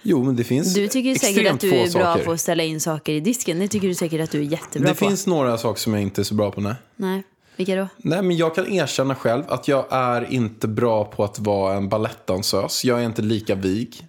Jo, 0.08 0.24
men 0.24 0.36
det 0.36 0.44
finns 0.44 0.74
Du 0.74 0.88
tycker 0.88 1.14
säkert 1.14 1.52
att 1.54 1.60
du 1.60 1.74
är 1.74 1.92
bra 1.92 2.02
saker. 2.12 2.24
på 2.24 2.32
att 2.32 2.40
ställa 2.40 2.62
in 2.62 2.80
saker 2.80 3.12
i 3.12 3.20
disken. 3.20 3.58
Det 3.58 3.68
tycker 3.68 3.88
du 3.88 3.94
säkert 3.94 4.20
att 4.20 4.30
du 4.30 4.38
är 4.40 4.42
jättebra 4.44 4.88
Det 4.88 4.94
på. 4.94 5.06
finns 5.08 5.26
några 5.26 5.58
saker 5.58 5.80
som 5.80 5.92
jag 5.94 6.02
inte 6.02 6.20
är 6.20 6.24
så 6.24 6.34
bra 6.34 6.50
på, 6.50 6.60
nej. 6.60 6.74
Nej, 6.96 7.22
vilka 7.56 7.76
då? 7.76 7.88
Nej, 7.96 8.22
men 8.22 8.36
jag 8.36 8.54
kan 8.54 8.72
erkänna 8.72 9.14
själv 9.14 9.42
att 9.48 9.68
jag 9.68 9.86
är 9.90 10.32
inte 10.32 10.68
bra 10.68 11.04
på 11.04 11.24
att 11.24 11.38
vara 11.38 11.74
en 11.76 11.88
balettdansös. 11.88 12.84
Jag 12.84 13.00
är 13.00 13.04
inte 13.06 13.22
lika 13.22 13.54
vig 13.54 14.06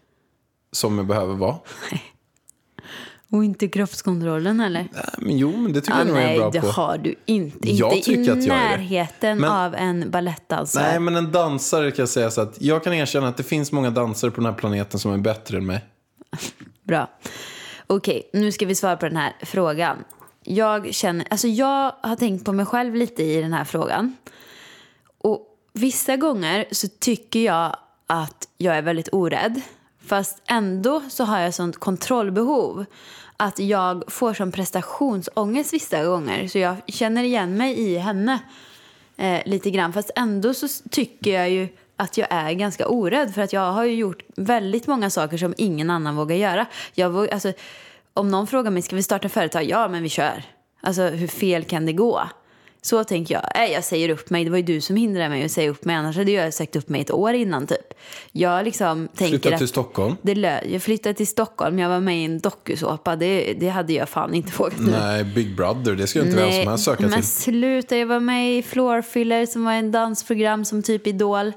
som 0.72 0.98
jag 0.98 1.08
behöver 1.08 1.34
vara. 1.36 1.56
Och 3.32 3.44
inte 3.44 3.68
kroppskontrollen 3.68 4.60
eller? 4.60 4.88
Nej, 4.94 5.04
men 5.18 5.38
jo, 5.38 5.58
men 5.58 5.74
det 5.74 5.82
tycker 5.82 5.94
Ah, 5.96 5.98
jag 5.98 6.08
nog 6.08 6.16
jag 6.18 6.24
är 6.24 6.28
nej, 6.28 6.38
bra 6.40 6.50
det 6.50 6.62
på. 6.62 6.68
har 6.68 6.98
du 6.98 7.16
inte. 7.26 7.72
Jag 7.72 7.94
inte 7.94 8.12
i 8.12 8.16
det. 8.26 8.36
närheten 8.36 9.38
Men- 9.38 9.52
av 9.52 9.76
en 9.76 10.12
balettdansare. 10.12 10.84
Nej, 10.84 11.00
men 11.00 11.16
en 11.16 11.32
dansare 11.32 11.92
kan 11.92 12.02
jag 12.04 12.10
säga 12.10 12.32
så 12.32 12.42
att 12.42 12.62
jag 12.62 12.84
kan 12.84 12.94
erkänna 12.94 13.28
att 13.28 13.38
det 13.38 13.44
finns 13.44 13.72
många 13.72 13.90
dansare 13.90 14.32
på 14.32 14.36
den 14.42 14.46
här 14.46 14.54
planeten 14.60 15.00
som 15.00 15.12
är 15.14 15.18
bättre 15.18 15.58
än 15.58 15.66
mig. 15.66 15.86
Bra. 16.84 17.10
Okej, 17.88 18.30
nu 18.34 18.52
ska 18.52 18.66
vi 18.66 18.76
svara 18.76 18.98
på 18.98 19.06
den 19.08 19.18
här 19.18 19.34
frågan. 19.42 19.98
Jag 20.44 20.94
känner, 20.94 21.28
alltså 21.30 21.48
jag 21.48 21.92
har 22.02 22.16
tänkt 22.16 22.46
på 22.46 22.54
mig 22.54 22.66
själv 22.66 22.96
lite 22.96 23.24
i 23.24 23.42
den 23.42 23.54
här 23.54 23.64
frågan. 23.64 24.16
Och 25.18 25.48
vissa 25.74 26.18
gånger 26.18 26.66
så 26.72 26.88
tycker 27.00 27.40
jag 27.40 27.76
att 28.08 28.48
jag 28.58 28.78
är 28.78 28.82
väldigt 28.82 29.10
orädd. 29.12 29.62
Fast 30.08 30.42
ändå 30.48 31.02
så 31.10 31.24
har 31.24 31.40
jag 31.40 31.54
sånt 31.54 31.78
kontrollbehov. 31.78 32.86
Att 33.38 33.60
jag 33.60 34.04
får 34.08 34.34
som 34.34 34.52
prestationsångest 34.52 35.74
vissa 35.74 36.04
gånger. 36.06 36.48
Så 36.48 36.58
jag 36.60 36.76
känner 36.88 37.24
igen 37.24 37.58
mig 37.58 37.80
i 37.80 37.98
henne 37.98 38.40
eh, 39.18 39.42
lite 39.46 39.72
grann. 39.72 39.94
Fast 39.94 40.12
ändå 40.16 40.54
så 40.54 40.68
tycker 40.92 41.32
jag 41.32 41.50
ju 41.50 41.68
att 41.96 42.18
jag 42.18 42.28
är 42.30 42.52
ganska 42.52 42.88
orädd. 42.88 43.34
För 43.34 43.42
att 43.42 43.54
jag 43.54 43.72
har 43.72 43.84
ju 43.84 43.96
gjort 43.96 44.24
väldigt 44.36 44.88
många 44.88 45.10
saker 45.10 45.38
som 45.38 45.54
ingen 45.58 45.90
annan 45.90 46.16
vågar 46.16 46.36
göra. 46.36 46.66
Jag 46.94 47.10
våg, 47.10 47.30
alltså, 47.30 47.54
om 48.14 48.32
någon 48.32 48.48
frågar 48.48 48.72
mig, 48.72 48.82
ska 48.82 48.96
vi 48.96 49.04
starta 49.04 49.30
företag? 49.30 49.64
Ja, 49.64 49.88
men 49.88 50.04
vi 50.04 50.10
kör. 50.10 50.44
Alltså 50.82 51.02
hur 51.02 51.28
fel 51.28 51.64
kan 51.64 51.86
det 51.86 51.94
gå? 51.94 52.22
Så 52.82 53.04
tänker 53.04 53.34
jag. 53.36 53.44
Nej, 53.56 53.72
jag 53.72 53.84
säger 53.84 54.10
upp 54.10 54.30
mig. 54.30 54.44
Det 54.44 54.50
var 54.50 54.58
ju 54.58 54.64
du 54.64 54.82
som 54.82 54.96
hindrade 54.96 55.30
mig 55.30 55.46
att 55.46 55.52
säga 55.52 55.70
upp 55.70 55.86
mig. 55.86 55.96
Annars 55.96 56.18
hade 56.18 56.32
jag 56.32 56.54
sagt 56.54 56.76
upp 56.76 56.90
mig 56.90 57.02
ett 57.02 57.12
år 57.12 57.34
innan 57.34 57.68
typ. 57.68 57.94
Jag 58.32 58.66
liksom 58.66 59.08
tänker 59.16 59.38
Flytta 59.40 59.50
att 59.54 59.58
till 59.58 59.68
Stockholm. 59.68 60.16
det 60.22 60.36
lö- 60.36 60.62
jag 60.72 60.82
flyttade 60.82 61.14
till 61.14 61.28
Stockholm. 61.28 61.80
Jag 61.80 61.90
var 61.90 62.00
med 62.00 62.22
i 62.22 62.26
en 62.26 62.40
dokusåpa. 62.40 63.16
Det, 63.16 63.54
det 63.60 63.70
hade 63.70 63.94
jag 63.94 64.10
fan 64.10 64.34
inte 64.34 64.52
vågat 64.58 64.80
nu. 64.80 64.92
Nej, 64.92 65.24
Big 65.24 65.56
Brother, 65.56 65.96
det 65.96 66.08
ska 66.08 66.20
ju 66.20 66.26
inte 66.26 66.38
vem 66.38 66.52
som 66.52 66.68
helst 66.68 66.84
söka 66.86 67.04
men 67.04 67.12
till. 67.12 67.24
sluta. 67.24 67.98
Jag 67.98 68.08
var 68.08 68.20
med 68.20 68.58
i 68.58 68.64
Floorfiller 68.64 69.46
som 69.46 69.64
var 69.66 69.74
en 69.74 69.92
dansprogram 69.92 70.66
som 70.66 70.84
typ 70.84 71.08
Idol. 71.08 71.52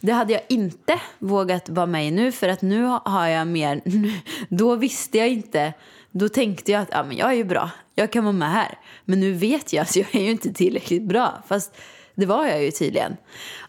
Det 0.00 0.12
hade 0.12 0.32
jag 0.32 0.42
inte 0.48 1.00
vågat 1.18 1.68
vara 1.68 1.86
med 1.86 2.08
i 2.08 2.10
nu 2.10 2.32
för 2.32 2.48
att 2.48 2.62
nu 2.62 2.82
har 3.04 3.26
jag 3.28 3.46
mer... 3.46 3.80
Då 4.48 4.76
visste 4.76 5.18
jag 5.18 5.28
inte. 5.28 5.72
Då 6.12 6.28
tänkte 6.28 6.72
jag 6.72 6.82
att 6.82 6.88
ja, 6.92 7.02
men 7.02 7.16
jag 7.16 7.28
är 7.30 7.34
ju 7.34 7.44
bra. 7.44 7.70
jag 7.94 8.12
kan 8.12 8.24
vara 8.24 8.32
med 8.32 8.50
här. 8.52 8.78
Men 9.04 9.20
nu 9.20 9.32
vet 9.32 9.72
jag 9.72 9.82
att 9.82 9.96
jag 10.02 10.14
är 10.14 10.20
ju 10.20 10.30
inte 10.30 10.52
tillräckligt 10.52 11.02
bra. 11.02 11.42
Fast 11.48 11.74
det 12.14 12.26
var 12.26 12.46
jag 12.46 12.62
ju 12.64 12.70
tydligen. 12.70 13.16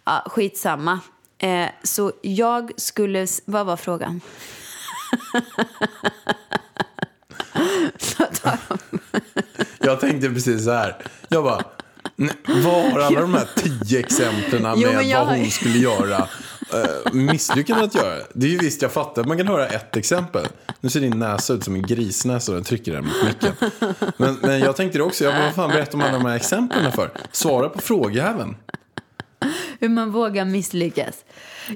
Ja, 0.05 0.23
skitsamma. 0.29 0.99
Eh, 1.37 1.67
så 1.83 2.11
jag 2.21 2.71
skulle... 2.77 3.27
Vad 3.45 3.65
var 3.65 3.77
frågan? 3.77 4.21
Jag 9.79 9.99
tänkte 9.99 10.29
precis 10.29 10.63
så 10.63 10.71
här. 10.71 10.95
Jag 11.29 11.43
bara, 11.43 11.61
"Nej, 12.15 12.29
vad 12.45 12.91
har 12.91 12.99
alla 12.99 13.21
de 13.21 13.33
här 13.33 13.47
tio 13.55 13.99
exemplen 13.99 14.73
Jo, 14.75 14.87
med 14.87 14.95
men 14.95 15.09
jag- 15.09 15.25
vad 15.25 15.37
hon 15.37 15.49
skulle 15.51 15.77
göra 15.77 16.27
Eh, 16.73 16.79
uh, 16.79 17.13
misslyckad 17.13 17.83
att 17.83 17.95
göra? 17.95 18.15
Det 18.33 18.45
är 18.45 18.49
ju 18.49 18.57
visst, 18.57 18.81
jag 18.81 18.91
fattar 18.91 19.21
att 19.21 19.27
man 19.27 19.37
kan 19.37 19.47
höra 19.47 19.67
ett 19.67 19.95
exempel. 19.95 20.47
Nu 20.81 20.89
ser 20.89 20.99
din 20.99 21.19
näsa 21.19 21.53
ut 21.53 21.63
som 21.63 21.75
en 21.75 21.81
grisnäsa 21.81 22.51
och 22.51 22.55
den 22.55 22.63
trycker 22.63 22.91
den 22.91 23.05
mot 23.05 23.23
micken. 23.25 23.53
Men, 24.17 24.37
men 24.41 24.59
jag 24.59 24.75
tänkte 24.75 24.97
det 24.97 25.03
också, 25.03 25.23
jag 25.23 25.33
bara, 25.33 25.45
vad 25.45 25.55
fan 25.55 25.69
berättar 25.69 25.95
om 25.95 26.01
alla 26.01 26.11
de 26.11 26.25
här 26.25 26.35
exemplen 26.35 26.91
för? 26.91 27.11
Svara 27.31 27.69
på 27.69 27.81
frågejäveln. 27.81 28.55
Hur 29.79 29.89
man 29.89 30.11
vågar 30.11 30.45
misslyckas. 30.45 31.25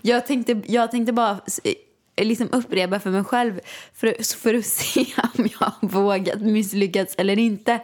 Jag 0.01 0.25
tänkte, 0.25 0.61
jag 0.67 0.91
tänkte 0.91 1.13
bara 1.13 1.39
eh, 1.63 2.25
liksom 2.25 2.49
upprepa 2.51 2.99
för 2.99 3.09
mig 3.09 3.23
själv 3.23 3.59
för, 3.93 4.37
för 4.37 4.53
att 4.53 4.65
se 4.65 5.05
om 5.37 5.49
jag 5.59 5.67
har 5.67 5.87
vågat 5.87 6.41
misslyckas 6.41 7.15
eller 7.17 7.39
inte. 7.39 7.79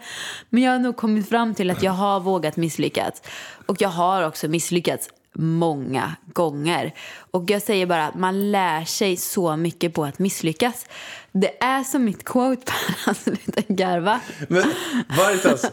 Men 0.50 0.64
jag 0.64 0.72
har 0.72 0.80
nog 0.80 0.98
kommit 0.98 1.30
fram 1.30 1.56
till 1.56 1.72
att 1.72 1.84
jag 1.84 1.92
har 1.92 2.20
vågat 2.20 2.58
misslyckas. 2.58 3.22
Och 3.66 3.82
jag 3.82 3.90
har 3.90 4.28
också 4.28 4.48
misslyckats 4.48 5.10
många 5.36 6.16
gånger. 6.34 6.94
Och 7.32 7.50
jag 7.52 7.62
säger 7.62 7.86
bara 7.86 8.08
att 8.08 8.16
man 8.16 8.52
lär 8.52 8.86
sig 8.86 9.18
så 9.18 9.56
mycket 9.56 9.94
på 9.94 10.06
att 10.06 10.20
misslyckas. 10.20 10.86
Det 11.32 11.64
är 11.64 11.84
som 11.84 12.04
mitt 12.06 12.24
quote, 12.26 12.62
Per. 13.06 13.14
Sluta 13.14 13.62
garva. 13.68 14.20
Men 14.48 14.64
Veritas, 15.18 15.66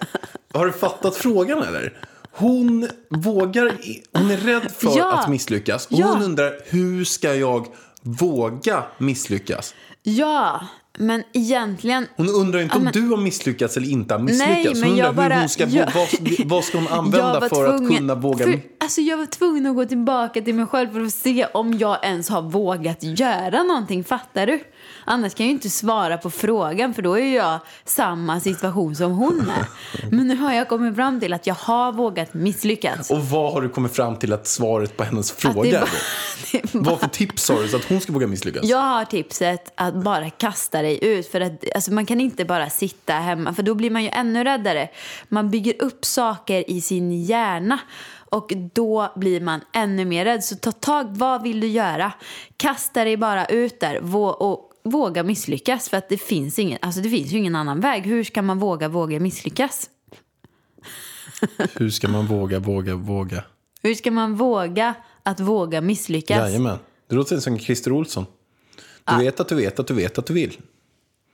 har 0.54 0.66
du 0.66 0.72
fattat 0.72 1.16
frågan 1.16 1.62
eller? 1.62 2.06
Hon 2.32 2.88
vågar, 3.10 3.72
hon 4.12 4.30
är 4.30 4.36
rädd 4.36 4.70
för 4.78 4.98
Ja. 4.98 5.12
att 5.18 5.28
misslyckas. 5.28 5.86
Och 5.86 5.92
Ja. 5.92 6.06
hon 6.06 6.22
undrar, 6.22 6.52
hur 6.66 7.04
ska 7.04 7.34
jag 7.34 7.66
våga 8.02 8.84
misslyckas? 8.98 9.74
Ja, 10.02 10.60
men 11.00 11.22
egentligen 11.32 12.06
Hon 12.16 12.28
undrar 12.28 12.60
inte 12.60 12.76
om 12.76 12.84
men- 12.84 12.92
du 12.92 13.08
har 13.08 13.16
misslyckats 13.16 13.76
eller 13.76 13.88
inte 13.88 14.14
har 14.14 14.18
misslyckats. 14.20 14.48
Nej, 14.54 14.66
hon 14.68 14.80
men 14.80 14.90
undrar 14.90 15.04
jag 15.06 15.14
bara... 15.14 15.34
hur 15.34 15.40
hon 15.40 15.48
ska, 15.48 15.66
jag- 15.66 15.88
vad, 15.94 16.08
vad 16.46 16.64
ska 16.64 16.78
hon 16.78 16.88
använda 16.90 17.40
för 17.48 17.64
att 17.66 17.78
tvungen- 17.78 17.96
kunna 17.96 18.14
våga? 18.14 18.44
För, 18.44 18.60
alltså 18.78 19.00
jag 19.00 19.16
var 19.16 19.26
tvungen 19.26 19.66
att 19.66 19.76
gå 19.76 19.84
tillbaka 19.84 20.42
till 20.42 20.54
mig 20.54 20.66
själv 20.66 20.92
för 20.92 21.00
att 21.00 21.12
se 21.14 21.46
om 21.54 21.78
jag 21.78 22.04
ens 22.04 22.28
har 22.28 22.42
vågat 22.42 22.98
göra 23.02 23.62
någonting. 23.62 24.04
Fattar 24.04 24.46
du? 24.46 24.60
Annars 25.12 25.34
kan 25.34 25.46
jag 25.46 25.48
ju 25.48 25.54
inte 25.54 25.70
svara 25.70 26.18
på 26.18 26.30
frågan 26.30 26.94
för 26.94 27.02
då 27.02 27.18
är 27.18 27.36
jag 27.36 27.60
samma 27.84 28.40
situation 28.40 28.96
som 28.96 29.12
hon 29.12 29.40
är. 29.40 29.66
Men 30.10 30.28
nu 30.28 30.36
har 30.36 30.52
jag 30.52 30.68
kommit 30.68 30.96
fram 30.96 31.20
till 31.20 31.32
att 31.32 31.46
jag 31.46 31.54
har 31.54 31.92
vågat 31.92 32.34
misslyckas. 32.34 33.10
Och 33.10 33.24
vad 33.24 33.52
har 33.52 33.62
du 33.62 33.68
kommit 33.68 33.92
fram 33.92 34.16
till 34.16 34.32
att 34.32 34.46
svaret 34.46 34.96
på 34.96 35.04
hennes 35.04 35.32
fråga 35.32 35.78
är? 36.52 36.78
Vad 36.78 37.00
för 37.00 37.08
tips 37.08 37.48
har 37.48 37.62
du 37.62 37.68
så 37.68 37.76
att 37.76 37.84
hon 37.84 38.00
ska 38.00 38.12
våga 38.12 38.26
misslyckas? 38.26 38.64
Jag 38.64 38.78
har 38.78 39.04
tipset 39.04 39.72
att 39.74 39.94
bara 39.94 40.30
kasta 40.30 40.82
dig 40.82 41.04
ut. 41.04 41.26
För 41.26 41.40
att, 41.40 41.64
alltså 41.74 41.92
man 41.92 42.06
kan 42.06 42.20
inte 42.20 42.44
bara 42.44 42.70
sitta 42.70 43.12
hemma, 43.12 43.54
för 43.54 43.62
då 43.62 43.74
blir 43.74 43.90
man 43.90 44.02
ju 44.02 44.08
ännu 44.08 44.44
räddare. 44.44 44.88
Man 45.28 45.50
bygger 45.50 45.82
upp 45.82 46.04
saker 46.04 46.70
i 46.70 46.80
sin 46.80 47.22
hjärna. 47.24 47.78
Och 48.30 48.52
då 48.74 49.12
blir 49.16 49.40
man 49.40 49.60
ännu 49.72 50.04
mer 50.04 50.24
rädd. 50.24 50.44
Så 50.44 50.56
ta 50.56 50.72
tag, 50.72 51.06
vad 51.10 51.42
vill 51.42 51.60
du 51.60 51.66
göra? 51.66 52.12
Kasta 52.56 53.04
dig 53.04 53.16
bara 53.16 53.46
ut 53.46 53.80
där 53.80 54.14
och 54.42 54.69
våga 54.82 55.22
misslyckas. 55.22 55.88
För 55.88 55.96
att 55.96 56.08
det 56.08 56.18
finns, 56.18 56.58
ingen, 56.58 56.78
alltså 56.82 57.00
det 57.00 57.08
finns 57.10 57.32
ju 57.32 57.38
ingen 57.38 57.56
annan 57.56 57.80
väg. 57.80 58.02
Hur 58.02 58.24
ska 58.24 58.42
man 58.42 58.58
våga, 58.58 58.88
våga 58.88 59.20
misslyckas? 59.20 59.90
Hur 61.74 61.90
ska 61.90 62.08
man 62.08 62.26
våga, 62.26 62.58
våga, 62.58 62.94
våga? 62.94 63.44
Hur 63.82 63.94
ska 63.94 64.10
man 64.10 64.34
våga 64.36 64.94
att 65.22 65.40
våga 65.40 65.80
misslyckas? 65.80 66.38
Jajamän. 66.38 66.78
Det 67.08 67.14
låter 67.14 67.38
som 67.40 67.58
Christer 67.58 67.92
Olsson. 67.92 68.26
Du 69.04 69.16
vet 69.24 69.40
att 69.40 69.48
du 69.48 69.54
vet 69.54 69.78
att 69.80 69.86
du 69.86 69.94
vet 69.94 70.18
att 70.18 70.26
du 70.26 70.32
vill. 70.34 70.58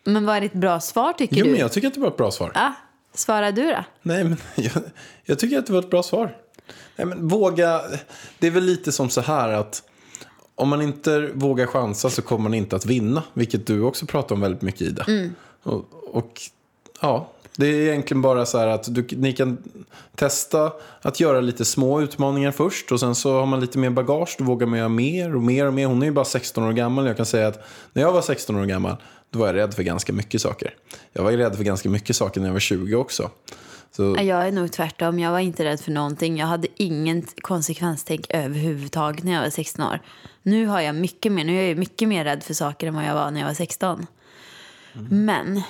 Men 0.04 0.26
vad 0.26 0.36
är 0.36 0.42
ett 0.42 0.52
bra 0.52 0.80
svar 0.80 1.12
tycker 1.12 1.36
Jo, 1.36 1.44
du? 1.44 1.50
men 1.50 1.60
jag 1.60 1.72
tycker 1.72 1.88
att 1.88 1.94
det 1.94 2.00
var 2.00 2.08
ett 2.08 2.16
bra 2.16 2.30
svar. 2.30 2.52
ah, 2.54 2.72
svara 3.14 3.52
du 3.52 3.66
då. 3.70 3.84
Nej, 4.02 4.24
men 4.24 4.36
jag, 4.54 4.72
jag 5.24 5.38
tycker 5.38 5.58
att 5.58 5.66
det 5.66 5.72
var 5.72 5.80
ett 5.80 5.90
bra 5.90 6.02
svar. 6.02 6.36
Nej, 6.96 7.06
men 7.06 7.28
våga, 7.28 7.82
det 8.38 8.46
är 8.46 8.50
väl 8.50 8.64
lite 8.64 8.92
som 8.92 9.10
så 9.10 9.20
här 9.20 9.48
att 9.52 9.82
om 10.56 10.68
man 10.68 10.82
inte 10.82 11.30
vågar 11.34 11.66
chansa 11.66 12.10
så 12.10 12.22
kommer 12.22 12.42
man 12.42 12.54
inte 12.54 12.76
att 12.76 12.86
vinna. 12.86 13.22
Vilket 13.32 13.66
du 13.66 13.80
också 13.80 14.06
pratar 14.06 14.34
om 14.34 14.40
väldigt 14.40 14.62
mycket 14.62 14.80
Ida. 14.80 15.04
Och, 15.62 15.84
och 16.12 16.40
ja, 17.00 17.32
det 17.56 17.66
är 17.66 17.90
egentligen 17.90 18.22
bara 18.22 18.46
så 18.46 18.58
här 18.58 18.66
att 18.66 18.94
du, 18.94 19.06
ni 19.10 19.32
kan 19.32 19.58
testa 20.14 20.72
att 21.02 21.20
göra 21.20 21.40
lite 21.40 21.64
små 21.64 22.00
utmaningar 22.00 22.50
först. 22.50 22.92
Och 22.92 23.00
sen 23.00 23.14
så 23.14 23.32
har 23.38 23.46
man 23.46 23.60
lite 23.60 23.78
mer 23.78 23.90
bagage, 23.90 24.36
då 24.38 24.44
vågar 24.44 24.66
man 24.66 24.78
göra 24.78 24.88
mer 24.88 25.36
och 25.36 25.42
mer 25.42 25.66
och 25.66 25.74
mer. 25.74 25.86
Hon 25.86 26.02
är 26.02 26.06
ju 26.06 26.12
bara 26.12 26.24
16 26.24 26.64
år 26.64 26.72
gammal. 26.72 27.06
Jag 27.06 27.16
kan 27.16 27.26
säga 27.26 27.48
att 27.48 27.64
när 27.92 28.02
jag 28.02 28.12
var 28.12 28.22
16 28.22 28.56
år 28.56 28.64
gammal, 28.64 28.96
då 29.30 29.38
var 29.38 29.46
jag 29.46 29.56
rädd 29.56 29.74
för 29.74 29.82
ganska 29.82 30.12
mycket 30.12 30.40
saker. 30.40 30.74
Jag 31.12 31.22
var 31.22 31.32
rädd 31.32 31.56
för 31.56 31.64
ganska 31.64 31.90
mycket 31.90 32.16
saker 32.16 32.40
när 32.40 32.48
jag 32.48 32.52
var 32.52 32.60
20 32.60 32.96
också. 32.96 33.30
Så, 33.92 34.16
Jag 34.20 34.46
är 34.48 34.52
nog 34.52 34.72
tvärtom. 34.72 35.18
Jag 35.18 35.30
var 35.30 35.38
inte 35.38 35.64
rädd 35.64 35.80
för 35.80 35.92
någonting. 35.92 36.38
Jag 36.38 36.46
hade 36.46 36.68
inget 36.76 37.42
konsekvenstänk 37.42 38.26
överhuvudtaget 38.28 39.24
när 39.24 39.32
jag 39.32 39.42
var 39.42 39.50
16 39.50 39.84
år. 39.86 40.00
Nu 40.42 40.66
har 40.66 40.80
jag 40.80 40.94
mycket 40.94 41.32
mer. 41.32 41.44
Nu 41.44 41.58
är 41.58 41.68
jag 41.68 41.78
mycket 41.78 42.08
mer 42.08 42.24
rädd 42.24 42.42
för 42.42 42.54
saker 42.54 42.86
än 42.86 42.94
vad 42.94 43.04
jag 43.04 43.14
var 43.14 43.30
när 43.30 43.40
jag 43.40 43.46
var 43.46 43.54
16. 43.54 44.06
Men 45.10 45.62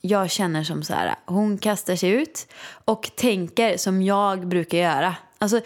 jag 0.00 0.30
känner 0.30 0.64
som 0.64 0.82
så 0.82 0.94
här. 0.94 1.14
Hon 1.26 1.58
kastar 1.58 1.96
sig 1.96 2.10
ut 2.10 2.46
och 2.84 3.10
tänker 3.16 3.76
som 3.76 4.02
jag 4.02 4.46
brukar 4.46 4.78
göra. 4.78 5.16
Alltså, 5.38 5.60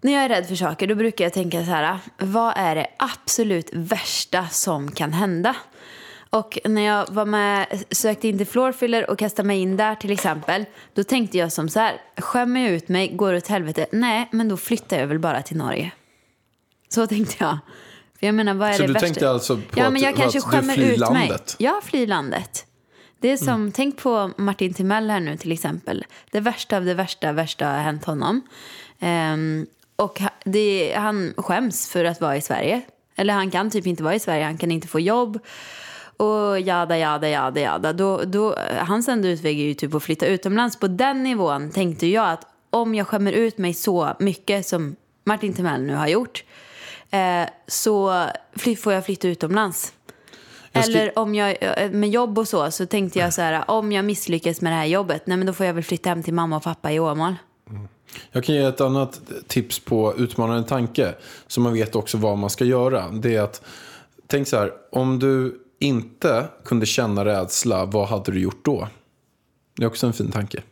när 0.00 0.12
jag 0.12 0.24
är 0.24 0.28
rädd 0.28 0.46
för 0.46 0.54
saker 0.54 0.86
då 0.86 0.94
brukar 0.94 1.24
jag 1.24 1.32
tänka 1.32 1.58
så 1.58 1.70
här. 1.70 1.98
Vad 2.18 2.52
är 2.56 2.74
det 2.74 2.86
absolut 2.98 3.70
värsta 3.72 4.48
som 4.48 4.90
kan 4.92 5.12
hända? 5.12 5.56
Och 6.38 6.58
när 6.64 6.82
jag 6.82 7.06
var 7.10 7.24
med, 7.24 7.66
sökte 7.90 8.28
in 8.28 8.38
till 8.38 8.46
Floorfiller 8.46 9.10
och 9.10 9.18
kastade 9.18 9.46
mig 9.46 9.58
in 9.60 9.76
där 9.76 9.94
till 9.94 10.10
exempel. 10.12 10.64
Då 10.94 11.04
tänkte 11.04 11.38
jag 11.38 11.52
som 11.52 11.68
så 11.68 11.80
här. 11.80 12.00
Skämmer 12.16 12.60
jag 12.60 12.70
ut 12.70 12.88
mig, 12.88 13.08
går 13.08 13.32
det 13.32 13.38
åt 13.38 13.46
helvete? 13.46 13.86
Nej, 13.92 14.28
men 14.32 14.48
då 14.48 14.56
flyttar 14.56 14.98
jag 14.98 15.06
väl 15.06 15.18
bara 15.18 15.42
till 15.42 15.56
Norge. 15.56 15.90
Så 16.88 17.06
tänkte 17.06 17.36
jag. 17.38 17.58
För 18.20 18.26
jag 18.26 18.34
menar, 18.34 18.54
vad 18.54 18.68
är 18.68 18.72
Så 18.72 18.82
det 18.82 18.86
du 18.86 18.92
värsta? 18.92 19.06
tänkte 19.06 19.30
alltså 19.30 19.56
på 19.56 19.62
ja, 19.78 19.86
att- 19.86 19.92
men 19.92 20.02
jag 20.02 20.16
kanske 20.16 20.38
att 20.38 20.44
du 20.44 20.50
skämmer 20.50 20.74
flyr 20.74 20.84
ut 20.92 20.98
mig. 20.98 20.98
landet? 20.98 21.56
Ja, 21.58 21.80
fly 21.84 22.06
landet. 22.06 22.66
Det 23.20 23.28
är 23.30 23.36
som, 23.36 23.48
Mm. 23.48 23.72
tänk 23.72 23.96
på 24.02 24.30
Martin 24.36 24.74
Timell 24.74 25.10
här 25.10 25.20
nu 25.20 25.36
till 25.36 25.52
exempel. 25.52 26.04
Det 26.30 26.40
värsta 26.40 26.76
av 26.76 26.84
det 26.84 26.94
värsta, 26.94 27.32
värsta 27.32 27.66
har 27.66 27.78
hänt 27.78 28.04
honom. 28.04 28.42
Ehm, 29.00 29.66
och 29.96 30.20
det, 30.44 30.94
han 30.96 31.34
skäms 31.36 31.88
för 31.88 32.04
att 32.04 32.20
vara 32.20 32.36
i 32.36 32.40
Sverige. 32.40 32.80
Eller 33.16 33.34
han 33.34 33.50
kan 33.50 33.70
typ 33.70 33.86
inte 33.86 34.02
vara 34.02 34.14
i 34.14 34.18
Sverige, 34.20 34.44
han 34.44 34.58
kan 34.58 34.70
inte 34.70 34.88
få 34.88 35.00
jobb. 35.00 35.38
Och 36.16 36.60
jada, 36.60 36.98
jada, 36.98 37.28
jada, 37.28 37.60
jada. 37.60 37.92
Då, 37.92 38.22
då, 38.24 38.56
hans 38.78 39.08
enda 39.08 39.28
utväg 39.28 39.60
är 39.60 39.64
ju 39.64 39.74
typ 39.74 39.94
att 39.94 40.02
flytta 40.02 40.26
utomlands. 40.26 40.80
På 40.80 40.86
den 40.88 41.22
nivån 41.22 41.70
tänkte 41.70 42.06
jag 42.06 42.30
att 42.30 42.46
om 42.70 42.94
jag 42.94 43.06
skämmer 43.06 43.32
ut 43.32 43.58
mig 43.58 43.74
så 43.74 44.16
mycket 44.18 44.66
som 44.66 44.96
Martin 45.24 45.52
Timell 45.52 45.82
nu 45.82 45.94
har 45.94 46.08
gjort 46.08 46.44
eh, 47.10 47.48
så 47.66 48.26
får 48.78 48.92
jag 48.92 49.04
flytta 49.04 49.28
utomlands. 49.28 49.92
Eller 50.72 51.18
om 51.18 51.34
jag, 51.34 51.56
eh, 51.60 51.90
med 51.90 52.10
jobb 52.10 52.38
och 52.38 52.48
så, 52.48 52.70
så 52.70 52.86
tänkte 52.86 53.18
jag 53.18 53.34
så 53.34 53.42
här, 53.42 53.70
om 53.70 53.92
jag 53.92 54.04
misslyckas 54.04 54.60
med 54.60 54.72
det 54.72 54.76
här 54.76 54.84
jobbet, 54.84 55.26
nej 55.26 55.36
men 55.36 55.46
då 55.46 55.52
får 55.52 55.66
jag 55.66 55.74
väl 55.74 55.84
flytta 55.84 56.08
hem 56.08 56.22
till 56.22 56.34
mamma 56.34 56.56
och 56.56 56.62
pappa 56.62 56.92
i 56.92 57.00
Åmål. 57.00 57.34
Jag 58.32 58.44
kan 58.44 58.54
ge 58.54 58.62
ett 58.62 58.80
annat 58.80 59.20
tips 59.46 59.78
på 59.78 60.14
utmanande 60.18 60.68
tanke. 60.68 61.14
Så 61.46 61.60
man 61.60 61.72
vet 61.72 61.94
också 61.94 62.18
vad 62.18 62.38
man 62.38 62.50
ska 62.50 62.64
göra. 62.64 63.08
Det 63.08 63.34
är 63.34 63.42
att, 63.42 63.62
tänk 64.26 64.48
så 64.48 64.56
här, 64.56 64.72
om 64.90 65.18
du 65.18 65.60
inte 65.78 66.48
kunde 66.64 66.86
känna 66.86 67.24
rädsla, 67.24 67.84
vad 67.84 68.08
hade 68.08 68.32
du 68.32 68.40
gjort 68.40 68.64
då? 68.64 68.88
Det 69.76 69.82
är 69.82 69.86
också 69.86 70.06
en 70.06 70.12
fin 70.12 70.30
tanke. 70.30 70.62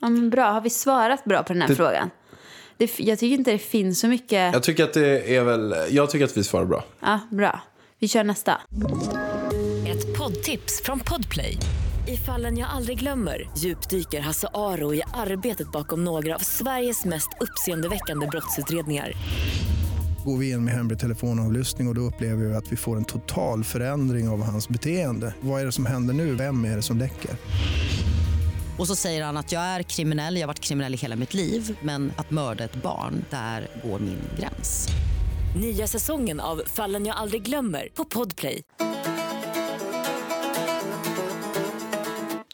Ja, 0.00 0.08
men 0.08 0.30
bra, 0.30 0.50
har 0.50 0.60
vi 0.60 0.70
svarat 0.70 1.24
bra 1.24 1.42
på 1.42 1.52
den 1.52 1.62
här 1.62 1.74
frågan? 1.74 2.10
Det, 2.76 2.98
jag 2.98 3.18
tycker 3.18 3.38
inte 3.38 3.52
det 3.52 3.58
finns 3.58 4.00
så 4.00 4.06
mycket... 4.06 4.52
Jag 4.52 4.62
tycker 4.62 4.84
att 4.84 4.92
det 4.92 5.36
är 5.36 5.44
väl, 5.44 5.74
jag 5.90 6.10
tycker 6.10 6.24
att 6.24 6.36
vi 6.36 6.44
svarar 6.44 6.64
bra. 6.64 6.84
Ja, 7.00 7.20
bra. 7.30 7.60
Vi 7.98 8.08
kör 8.08 8.24
nästa. 8.24 8.60
Ett 9.88 10.18
poddtips 10.18 10.82
från 10.82 11.00
Podplay. 11.00 11.58
I 12.08 12.16
fallen 12.16 12.58
jag 12.58 12.68
aldrig 12.70 12.98
glömmer 12.98 13.50
djupdyker 13.56 14.20
Hasse 14.20 14.48
Aro 14.54 14.94
i 14.94 15.02
arbetet 15.14 15.72
bakom 15.72 16.04
några 16.04 16.34
av 16.34 16.38
Sveriges 16.38 17.04
mest 17.04 17.28
uppseendeväckande 17.40 18.26
brottsutredningar. 18.26 19.12
Går 20.28 20.36
vi 20.36 20.50
in 20.50 20.64
med 20.64 20.74
hemlig 20.74 20.98
telefonavlyssning 20.98 21.88
och, 21.88 21.90
och 21.90 21.94
då 21.94 22.00
upplever 22.00 22.44
vi 22.44 22.54
att 22.54 22.72
vi 22.72 22.76
får 22.76 22.96
en 22.96 23.04
total 23.04 23.64
förändring 23.64 24.28
av 24.28 24.42
hans 24.42 24.68
beteende. 24.68 25.34
Vad 25.40 25.60
är 25.60 25.66
det 25.66 25.72
som 25.72 25.86
händer 25.86 26.14
nu? 26.14 26.34
Vem 26.34 26.64
är 26.64 26.76
det 26.76 26.82
som 26.82 26.98
läcker? 26.98 27.30
Och 28.78 28.86
så 28.86 28.96
säger 28.96 29.24
han 29.24 29.36
att 29.36 29.52
jag 29.52 29.62
är 29.62 29.82
kriminell, 29.82 30.34
jag 30.34 30.42
har 30.42 30.46
varit 30.46 30.60
kriminell 30.60 30.94
i 30.94 30.96
hela 30.96 31.16
mitt 31.16 31.34
liv 31.34 31.78
men 31.82 32.12
att 32.16 32.30
mörda 32.30 32.64
ett 32.64 32.82
barn, 32.82 33.24
där 33.30 33.68
går 33.84 33.98
min 33.98 34.18
gräns. 34.38 34.88
Nya 35.60 35.86
säsongen 35.86 36.40
av 36.40 36.62
Fallen 36.66 37.06
jag 37.06 37.16
aldrig 37.16 37.42
glömmer 37.42 37.88
på 37.94 38.04
Podplay. 38.04 38.62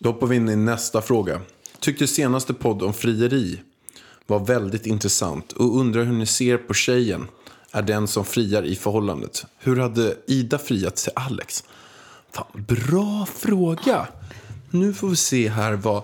Då 0.00 0.08
hoppar 0.08 0.26
vi 0.26 0.36
in 0.36 0.48
i 0.48 0.56
nästa 0.56 1.02
fråga. 1.02 1.40
Tyckte 1.80 2.06
senaste 2.06 2.54
podd 2.54 2.82
om 2.82 2.94
frieri 2.94 3.60
var 4.26 4.38
väldigt 4.38 4.86
intressant 4.86 5.52
och 5.52 5.78
undrar 5.78 6.04
hur 6.04 6.12
ni 6.12 6.26
ser 6.26 6.56
på 6.56 6.74
tjejen 6.74 7.26
är 7.74 7.82
den 7.82 8.08
som 8.08 8.24
friar 8.24 8.62
i 8.62 8.76
förhållandet. 8.76 9.46
Hur 9.58 9.76
hade 9.76 10.16
Ida 10.26 10.58
friat 10.58 10.96
till 10.96 11.12
Alex? 11.14 11.64
Fan, 12.32 12.46
bra 12.52 13.26
fråga. 13.34 14.08
Nu 14.70 14.94
får 14.94 15.08
vi 15.08 15.16
se 15.16 15.48
här 15.48 15.72
vad... 15.72 16.02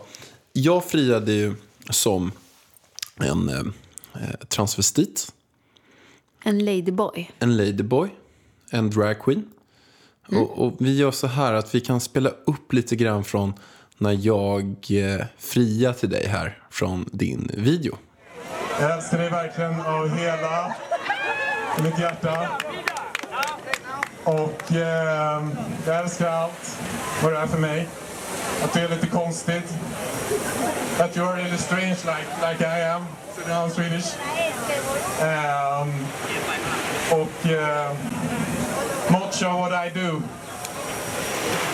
Jag 0.52 0.84
friade 0.84 1.32
ju 1.32 1.54
som 1.90 2.32
en 3.16 3.48
eh, 3.48 3.58
eh, 4.14 4.36
transvestit, 4.48 5.32
En 6.44 6.64
ladyboy. 6.64 7.30
en 7.38 7.56
ladyboy, 7.56 8.08
en 8.70 8.90
dragqueen. 8.90 9.44
Och, 10.28 10.66
och 10.66 10.74
vi 10.78 10.96
gör 10.96 11.10
så 11.10 11.26
här 11.26 11.52
att 11.52 11.74
vi 11.74 11.80
kan 11.80 12.00
spela 12.00 12.30
upp 12.44 12.72
lite 12.72 12.96
grann 12.96 13.24
från 13.24 13.52
när 13.98 14.26
jag 14.26 14.64
eh, 14.90 15.26
friar 15.38 15.92
till 15.92 16.10
dig 16.10 16.26
här 16.26 16.62
från 16.70 17.08
din 17.12 17.50
video. 17.54 17.96
Jag 18.80 18.96
älskar 18.96 19.18
dig 19.18 19.30
verkligen 19.30 19.80
av 19.80 20.08
hela 20.08 20.74
i 21.78 21.82
mitt 21.82 21.98
hjärta. 21.98 22.48
Och 24.24 24.72
eh, 24.72 25.42
jag 25.86 25.96
älskar 25.98 26.28
allt 26.28 26.78
vad 27.22 27.32
det 27.32 27.38
är 27.38 27.46
för 27.46 27.58
mig. 27.58 27.88
Att 28.64 28.72
det 28.72 28.80
är 28.80 28.88
lite 28.88 29.06
konstigt. 29.06 29.74
Att 31.00 31.16
you 31.16 31.26
are 31.26 31.36
really 31.36 31.58
strange 31.58 31.96
like, 32.04 32.26
like 32.50 32.64
I 32.64 32.82
am. 32.82 33.06
So 33.36 33.48
now 33.48 33.66
I'm 33.66 33.70
Swedish. 33.70 34.14
Um, 35.20 36.06
och 37.10 37.46
uh, 37.46 37.92
much 39.10 39.42
of 39.42 39.58
what 39.60 39.72
I 39.72 39.90
do. 39.94 40.22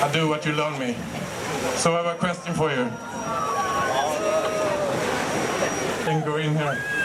I 0.03 0.09
do 0.13 0.29
what 0.29 0.47
you 0.47 0.55
learn 0.55 0.79
me. 0.79 0.95
So 1.77 1.93
I 1.93 1.97
have 1.97 2.07
a 2.07 2.15
question 2.15 2.55
for 2.55 2.71
you. 2.71 2.87
Then 6.05 6.25
go 6.25 6.37
in 6.37 6.57
here. 6.57 6.97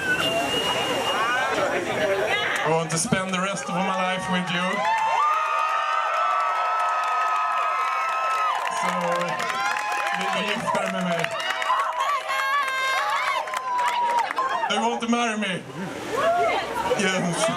I 2.66 2.70
want 2.70 2.92
to 2.92 2.98
spend 2.98 3.34
the 3.34 3.40
rest 3.40 3.64
of 3.70 3.76
my 3.76 4.14
life 4.14 4.26
with 4.34 4.56
you. 4.56 4.70
Så 8.82 8.92
vill 10.18 10.32
du 10.36 10.54
gifta 10.54 10.82
dig 10.82 10.92
med 10.92 11.04
mig? 11.04 11.28
Do 14.70 14.76
you 14.76 14.90
want 14.90 15.02
to 15.02 15.10
marry 15.10 15.38
me? 15.38 15.60
Yes. 17.02 17.48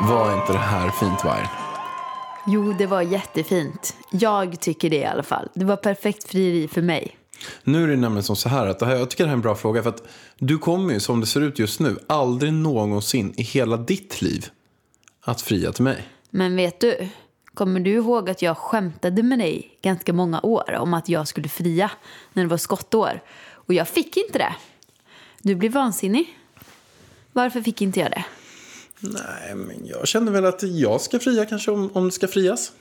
Var 0.00 0.34
inte 0.34 0.52
det 0.52 0.58
här 0.58 0.90
fint 0.90 1.24
Varg? 1.24 1.46
Jo, 2.46 2.72
det 2.72 2.86
var 2.86 3.02
jättefint. 3.02 3.96
Jag 4.10 4.60
tycker 4.60 4.90
det 4.90 4.96
i 4.96 5.04
alla 5.04 5.22
fall. 5.22 5.48
Det 5.54 5.64
var 5.64 5.76
perfekt 5.76 6.30
frieri 6.30 6.68
för 6.68 6.82
mig. 6.82 7.16
Nu 7.64 7.84
är 7.84 7.88
det 7.88 7.96
nämligen 7.96 8.22
som 8.22 8.36
så 8.36 8.48
här 8.48 8.66
att 8.66 8.82
här, 8.82 8.96
jag 8.96 9.10
tycker 9.10 9.24
det 9.24 9.28
här 9.28 9.34
är 9.34 9.36
en 9.36 9.42
bra 9.42 9.54
fråga 9.54 9.82
för 9.82 9.90
att 9.90 10.02
du 10.38 10.58
kommer 10.58 10.94
ju 10.94 11.00
som 11.00 11.20
det 11.20 11.26
ser 11.26 11.40
ut 11.40 11.58
just 11.58 11.80
nu 11.80 11.98
aldrig 12.06 12.52
någonsin 12.52 13.34
i 13.36 13.42
hela 13.42 13.76
ditt 13.76 14.22
liv 14.22 14.46
att 15.20 15.42
fria 15.42 15.72
till 15.72 15.84
mig. 15.84 16.08
Men 16.30 16.56
vet 16.56 16.80
du? 16.80 17.08
Kommer 17.54 17.80
du 17.80 17.90
ihåg 17.90 18.30
att 18.30 18.42
jag 18.42 18.56
skämtade 18.56 19.22
med 19.22 19.38
dig 19.38 19.78
ganska 19.82 20.12
många 20.12 20.40
år 20.40 20.74
om 20.74 20.94
att 20.94 21.08
jag 21.08 21.28
skulle 21.28 21.48
fria 21.48 21.90
när 22.32 22.42
det 22.42 22.48
var 22.48 22.56
skottår? 22.56 23.22
Och 23.50 23.74
jag 23.74 23.88
fick 23.88 24.16
inte 24.16 24.38
det. 24.38 24.54
Du 25.42 25.54
blir 25.54 25.70
vansinnig. 25.70 26.38
Varför 27.32 27.62
fick 27.62 27.82
inte 27.82 28.00
jag 28.00 28.10
det? 28.10 28.24
Nej, 29.00 29.54
men 29.54 29.86
jag 29.86 30.08
känner 30.08 30.32
väl 30.32 30.44
att 30.44 30.62
jag 30.62 31.00
ska 31.00 31.18
fria 31.18 31.46
kanske 31.46 31.70
om, 31.70 31.90
om 31.92 32.04
det 32.04 32.12
ska 32.12 32.28
frias. 32.28 32.72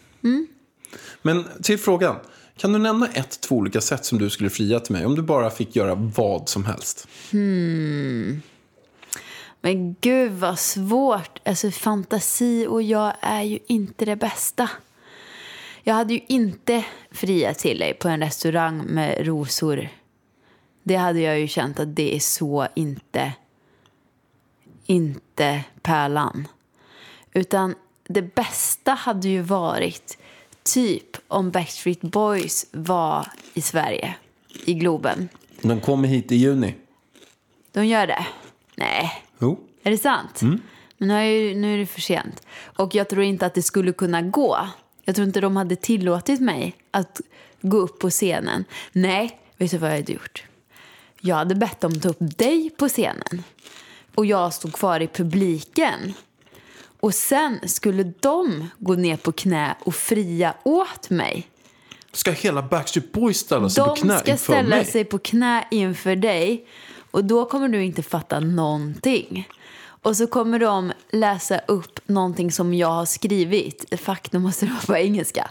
Men 1.21 1.45
till 1.63 1.79
frågan. 1.79 2.15
Kan 2.61 2.73
du 2.73 2.79
nämna 2.79 3.07
ett, 3.07 3.41
två 3.41 3.55
olika 3.55 3.81
sätt 3.81 4.05
som 4.05 4.17
du 4.17 4.29
skulle 4.29 4.49
fria 4.49 4.79
till 4.79 4.93
mig 4.93 5.05
om 5.05 5.15
du 5.15 5.21
bara 5.21 5.49
fick 5.49 5.75
göra 5.75 5.95
vad 5.95 6.49
som 6.49 6.65
helst? 6.65 7.07
Hmm. 7.31 8.41
Men 9.61 9.95
gud 10.01 10.31
vad 10.31 10.59
svårt. 10.59 11.39
Alltså 11.45 11.71
fantasi 11.71 12.67
och 12.69 12.81
jag 12.81 13.13
är 13.21 13.41
ju 13.41 13.59
inte 13.67 14.05
det 14.05 14.15
bästa. 14.15 14.69
Jag 15.83 15.93
hade 15.93 16.13
ju 16.13 16.21
inte 16.27 16.85
friat 17.11 17.59
till 17.59 17.79
dig 17.79 17.93
på 17.93 18.07
en 18.07 18.19
restaurang 18.19 18.77
med 18.77 19.27
rosor. 19.27 19.89
Det 20.83 20.95
hade 20.95 21.19
jag 21.19 21.39
ju 21.39 21.47
känt 21.47 21.79
att 21.79 21.95
det 21.95 22.15
är 22.15 22.19
så 22.19 22.67
inte, 22.75 23.33
inte 24.85 25.63
pärlan. 25.81 26.47
Utan 27.33 27.75
det 28.07 28.35
bästa 28.35 28.91
hade 28.91 29.27
ju 29.27 29.41
varit 29.41 30.17
typ 30.63 31.17
om 31.27 31.51
Backstreet 31.51 32.01
Boys 32.01 32.65
var 32.71 33.27
i 33.53 33.61
Sverige, 33.61 34.15
i 34.65 34.73
Globen. 34.73 35.29
Den 35.61 35.81
kommer 35.81 36.07
hit 36.07 36.31
i 36.31 36.35
juni. 36.35 36.75
De 37.71 37.85
gör 37.85 38.07
det? 38.07 38.25
Nej, 38.75 39.11
Jo. 39.39 39.59
är 39.83 39.91
det 39.91 39.97
sant? 39.97 40.41
Men 40.97 41.07
nu 41.07 41.13
är, 41.13 41.23
ju, 41.23 41.55
nu 41.55 41.73
är 41.73 41.77
det 41.77 41.85
för 41.85 42.01
sent. 42.01 42.41
Och 42.77 42.95
jag 42.95 43.09
tror 43.09 43.23
inte 43.23 43.45
att 43.45 43.53
det 43.53 43.61
skulle 43.61 43.93
kunna 43.93 44.21
gå. 44.21 44.57
Jag 45.03 45.15
tror 45.15 45.27
inte 45.27 45.41
de 45.41 45.55
hade 45.55 45.75
tillåtit 45.75 46.39
mig 46.41 46.75
att 46.91 47.21
gå 47.61 47.77
upp 47.77 47.99
på 47.99 48.09
scenen. 48.09 48.65
Nej, 48.91 49.39
vet 49.57 49.71
du 49.71 49.77
vad 49.77 49.89
jag 49.91 49.95
hade 49.95 50.13
gjort? 50.13 50.43
Jag 51.21 51.35
hade 51.35 51.55
bett 51.55 51.81
dem 51.81 51.99
ta 51.99 52.09
upp 52.09 52.17
dig 52.37 52.69
på 52.69 52.87
scenen. 52.89 53.43
Och 54.15 54.25
jag 54.25 54.53
stod 54.53 54.73
kvar 54.73 54.99
i 54.99 55.07
publiken. 55.07 56.13
Och 57.01 57.13
sen 57.15 57.59
skulle 57.67 58.03
de 58.19 58.67
gå 58.79 58.93
ner 58.93 59.17
på 59.17 59.31
knä 59.31 59.75
och 59.79 59.95
fria 59.95 60.53
åt 60.63 61.09
mig. 61.09 61.47
Ska 62.11 62.31
hela 62.31 62.61
Backstreet 62.61 63.11
Boys 63.11 63.37
ställa 63.37 63.69
sig 63.69 63.83
på 63.83 63.95
De 63.95 64.01
knä 64.01 64.19
ska 64.19 64.31
inför 64.31 64.43
ställa 64.43 64.69
mig? 64.75 64.85
sig 64.85 65.05
på 65.05 65.17
knä 65.17 65.67
inför 65.71 66.15
dig 66.15 66.67
och 67.11 67.25
då 67.25 67.45
kommer 67.45 67.69
du 67.69 67.83
inte 67.83 68.03
fatta 68.03 68.39
någonting. 68.39 69.47
Och 70.03 70.17
så 70.17 70.27
kommer 70.27 70.59
de 70.59 70.91
läsa 71.11 71.59
upp 71.59 71.99
någonting 72.05 72.51
som 72.51 72.73
jag 72.73 72.87
har 72.87 73.05
skrivit. 73.05 73.93
Nu 74.31 74.39
måste 74.39 74.65
det 74.65 74.71
vara 74.71 74.81
på 74.81 74.97
engelska. 74.97 75.49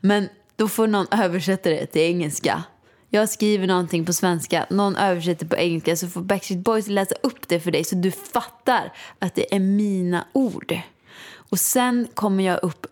Men 0.00 0.28
då 0.56 0.68
får 0.68 0.86
någon 0.86 1.06
översätta 1.10 1.70
det 1.70 1.86
till 1.86 2.02
engelska. 2.02 2.64
Jag 3.12 3.28
skriver 3.28 3.66
någonting 3.66 4.04
på 4.04 4.12
svenska, 4.12 4.66
någon 4.70 4.96
översätter 4.96 5.46
på 5.46 5.56
engelska 5.56 5.96
så 5.96 6.08
får 6.08 6.20
Backstreet 6.20 6.64
Boys 6.64 6.86
läsa 6.88 7.14
upp 7.22 7.48
det 7.48 7.60
för 7.60 7.70
dig 7.70 7.84
så 7.84 7.94
du 7.96 8.10
fattar 8.10 8.92
att 9.18 9.34
det 9.34 9.54
är 9.54 9.60
mina 9.60 10.24
ord. 10.32 10.78
Och 11.34 11.58
sen 11.60 12.08
kommer 12.14 12.44
jag 12.44 12.60
upp 12.62 12.86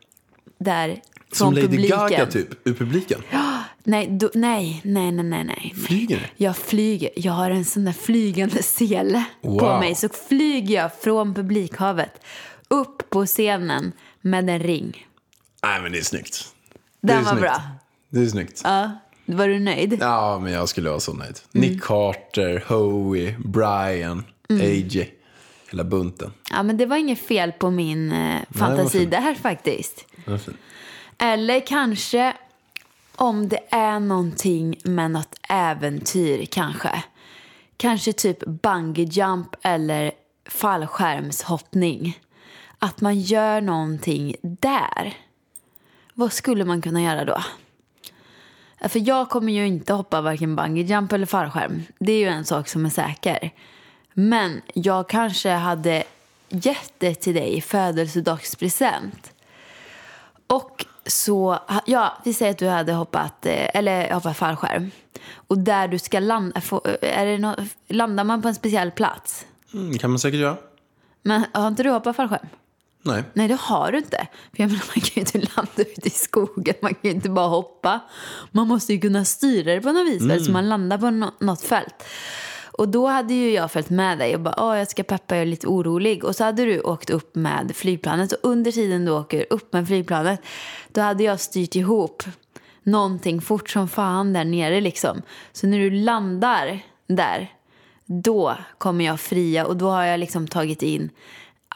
där 0.58 0.88
från 0.88 1.36
Som 1.36 1.54
Lady 1.54 1.66
publiken. 1.66 1.98
Gaga 1.98 2.26
typ, 2.26 2.48
ur 2.68 2.74
publiken. 2.74 3.22
Nej, 3.84 4.06
då, 4.10 4.30
nej, 4.34 4.80
nej, 4.84 5.12
nej, 5.12 5.24
nej, 5.24 5.44
nej. 5.44 5.74
Flyger 5.86 6.16
det? 6.16 6.44
Jag 6.44 6.56
flyger. 6.56 7.10
Jag 7.16 7.32
har 7.32 7.50
en 7.50 7.64
sån 7.64 7.84
där 7.84 7.92
flygande 7.92 8.62
sele 8.62 9.24
på 9.42 9.48
Wow. 9.50 9.80
mig. 9.80 9.94
Så 9.94 10.08
flyger 10.08 10.74
jag 10.74 10.94
från 10.94 11.34
publikhavet 11.34 12.20
upp 12.68 13.10
på 13.10 13.26
scenen 13.26 13.92
med 14.20 14.50
en 14.50 14.58
ring. 14.58 15.06
Nej, 15.62 15.82
men 15.82 15.92
det 15.92 15.98
är 15.98 16.02
snyggt. 16.02 16.54
Det 17.00 17.08
Den 17.08 17.16
är 17.18 17.22
var 17.22 17.30
snyggt. 17.30 17.40
bra. 17.42 17.62
Det 18.10 18.20
är 18.20 18.26
snyggt. 18.26 18.60
Ja, 18.64 18.90
var 19.36 19.48
du 19.48 19.58
nöjd? 19.58 19.98
Ja, 20.00 20.38
men 20.38 20.52
jag 20.52 20.68
skulle 20.68 20.88
vara 20.88 21.00
så 21.00 21.12
nöjd. 21.12 21.40
Mm. 21.54 21.68
Nick 21.68 21.82
Carter, 21.82 22.64
Howie, 22.66 23.36
Brian, 23.38 24.24
AJ. 24.48 25.14
Hela 25.70 25.84
bunten. 25.84 26.32
Ja, 26.50 26.62
men 26.62 26.76
det 26.76 26.86
var 26.86 26.96
inget 26.96 27.18
fel 27.18 27.52
på 27.52 27.70
min 27.70 28.12
eh, 28.12 28.40
fantasi 28.50 28.98
fint. 28.98 29.10
där 29.10 29.34
faktiskt. 29.34 30.06
Eller 31.18 31.66
kanske 31.66 32.36
om 33.16 33.48
det 33.48 33.60
är 33.70 34.00
någonting 34.00 34.76
med 34.84 35.10
något 35.10 35.34
äventyr 35.48 36.46
kanske. 36.46 37.02
Kanske 37.76 38.12
typ 38.12 38.44
bungee 38.46 39.04
jump 39.04 39.56
eller 39.62 40.12
fallskärmshoppning. 40.48 42.20
Att 42.78 43.00
man 43.00 43.20
gör 43.20 43.60
någonting 43.60 44.34
där. 44.42 45.16
Vad 46.14 46.32
skulle 46.32 46.64
man 46.64 46.82
kunna 46.82 47.02
göra 47.02 47.24
då? 47.24 47.42
För 48.80 49.08
jag 49.08 49.28
kommer 49.28 49.52
ju 49.52 49.66
inte 49.66 49.92
hoppa 49.92 50.20
varken 50.20 50.56
bungee 50.56 50.84
jump 50.84 51.12
eller 51.12 51.26
fallskärm. 51.26 51.82
Det 51.98 52.12
är 52.12 52.18
ju 52.18 52.28
en 52.28 52.44
sak 52.44 52.68
som 52.68 52.86
är 52.86 52.90
säker. 52.90 53.50
Men 54.14 54.60
jag 54.74 55.08
kanske 55.08 55.50
hade 55.50 56.02
gett 56.48 56.92
det 56.98 57.14
till 57.14 57.34
dig 57.34 57.56
i 57.56 57.60
födelsedagspresent. 57.60 59.32
Och 60.46 60.86
så, 61.06 61.58
ja, 61.86 62.18
vi 62.24 62.34
säger 62.34 62.50
att 62.52 62.58
du 62.58 62.68
hade 62.68 62.92
hoppat, 62.92 63.46
eh, 63.46 63.76
eller 63.76 64.10
hoppat 64.12 64.36
fallskärm. 64.36 64.90
Och 65.34 65.58
där 65.58 65.88
du 65.88 65.98
ska 65.98 66.20
landa, 66.20 66.60
få- 66.60 66.82
är 67.02 67.26
det 67.26 67.38
nå- 67.38 67.56
landar 67.88 68.24
man 68.24 68.42
på 68.42 68.48
en 68.48 68.54
speciell 68.54 68.90
plats? 68.90 69.46
Mm, 69.74 69.98
kan 69.98 70.10
man 70.10 70.18
säkert 70.18 70.40
göra. 70.40 70.56
Men 71.22 71.44
har 71.52 71.68
inte 71.68 71.82
du 71.82 71.90
hoppat 71.90 72.16
fallskärm? 72.16 72.46
Nej. 73.08 73.22
Nej, 73.34 73.48
det 73.48 73.54
har 73.60 73.92
du 73.92 73.98
inte. 73.98 74.26
För 74.56 74.62
jag 74.62 74.66
menar, 74.70 74.84
man 74.94 75.00
kan 75.00 75.10
ju 75.14 75.20
inte 75.20 75.38
landa 75.56 75.70
ute 75.76 76.08
i 76.08 76.10
skogen, 76.10 76.74
man 76.82 76.94
kan 76.94 77.00
ju 77.02 77.10
inte 77.10 77.28
bara 77.30 77.46
hoppa. 77.48 78.00
Man 78.50 78.68
måste 78.68 78.92
ju 78.92 79.00
kunna 79.00 79.24
styra 79.24 79.74
det 79.74 79.80
på 79.80 79.92
något 79.92 80.08
vis, 80.08 80.22
väl, 80.22 80.44
så 80.44 80.52
man 80.52 80.68
landar 80.68 80.98
på 80.98 81.10
nå- 81.10 81.32
något 81.40 81.62
fält. 81.62 82.04
Och 82.72 82.88
då 82.88 83.06
hade 83.06 83.34
ju 83.34 83.50
jag 83.52 83.72
följt 83.72 83.90
med 83.90 84.18
dig 84.18 84.34
och 84.34 84.40
bara, 84.40 84.54
åh 84.58 84.78
jag 84.78 84.88
ska 84.90 85.02
peppa, 85.02 85.34
jag 85.36 85.42
är 85.42 85.46
lite 85.46 85.66
orolig. 85.66 86.24
Och 86.24 86.36
så 86.36 86.44
hade 86.44 86.64
du 86.64 86.80
åkt 86.80 87.10
upp 87.10 87.34
med 87.34 87.72
flygplanet 87.76 88.32
och 88.32 88.38
under 88.42 88.72
tiden 88.72 89.04
du 89.04 89.12
åker 89.12 89.46
upp 89.50 89.72
med 89.72 89.86
flygplanet, 89.86 90.40
då 90.92 91.00
hade 91.00 91.24
jag 91.24 91.40
styrt 91.40 91.74
ihop 91.76 92.22
någonting 92.82 93.40
fort 93.40 93.70
som 93.70 93.88
fan 93.88 94.32
där 94.32 94.44
nere 94.44 94.80
liksom. 94.80 95.22
Så 95.52 95.66
när 95.66 95.78
du 95.78 95.90
landar 95.90 96.80
där, 97.08 97.52
då 98.06 98.56
kommer 98.78 99.04
jag 99.04 99.20
fria 99.20 99.66
och 99.66 99.76
då 99.76 99.90
har 99.90 100.04
jag 100.04 100.20
liksom 100.20 100.48
tagit 100.48 100.82
in 100.82 101.10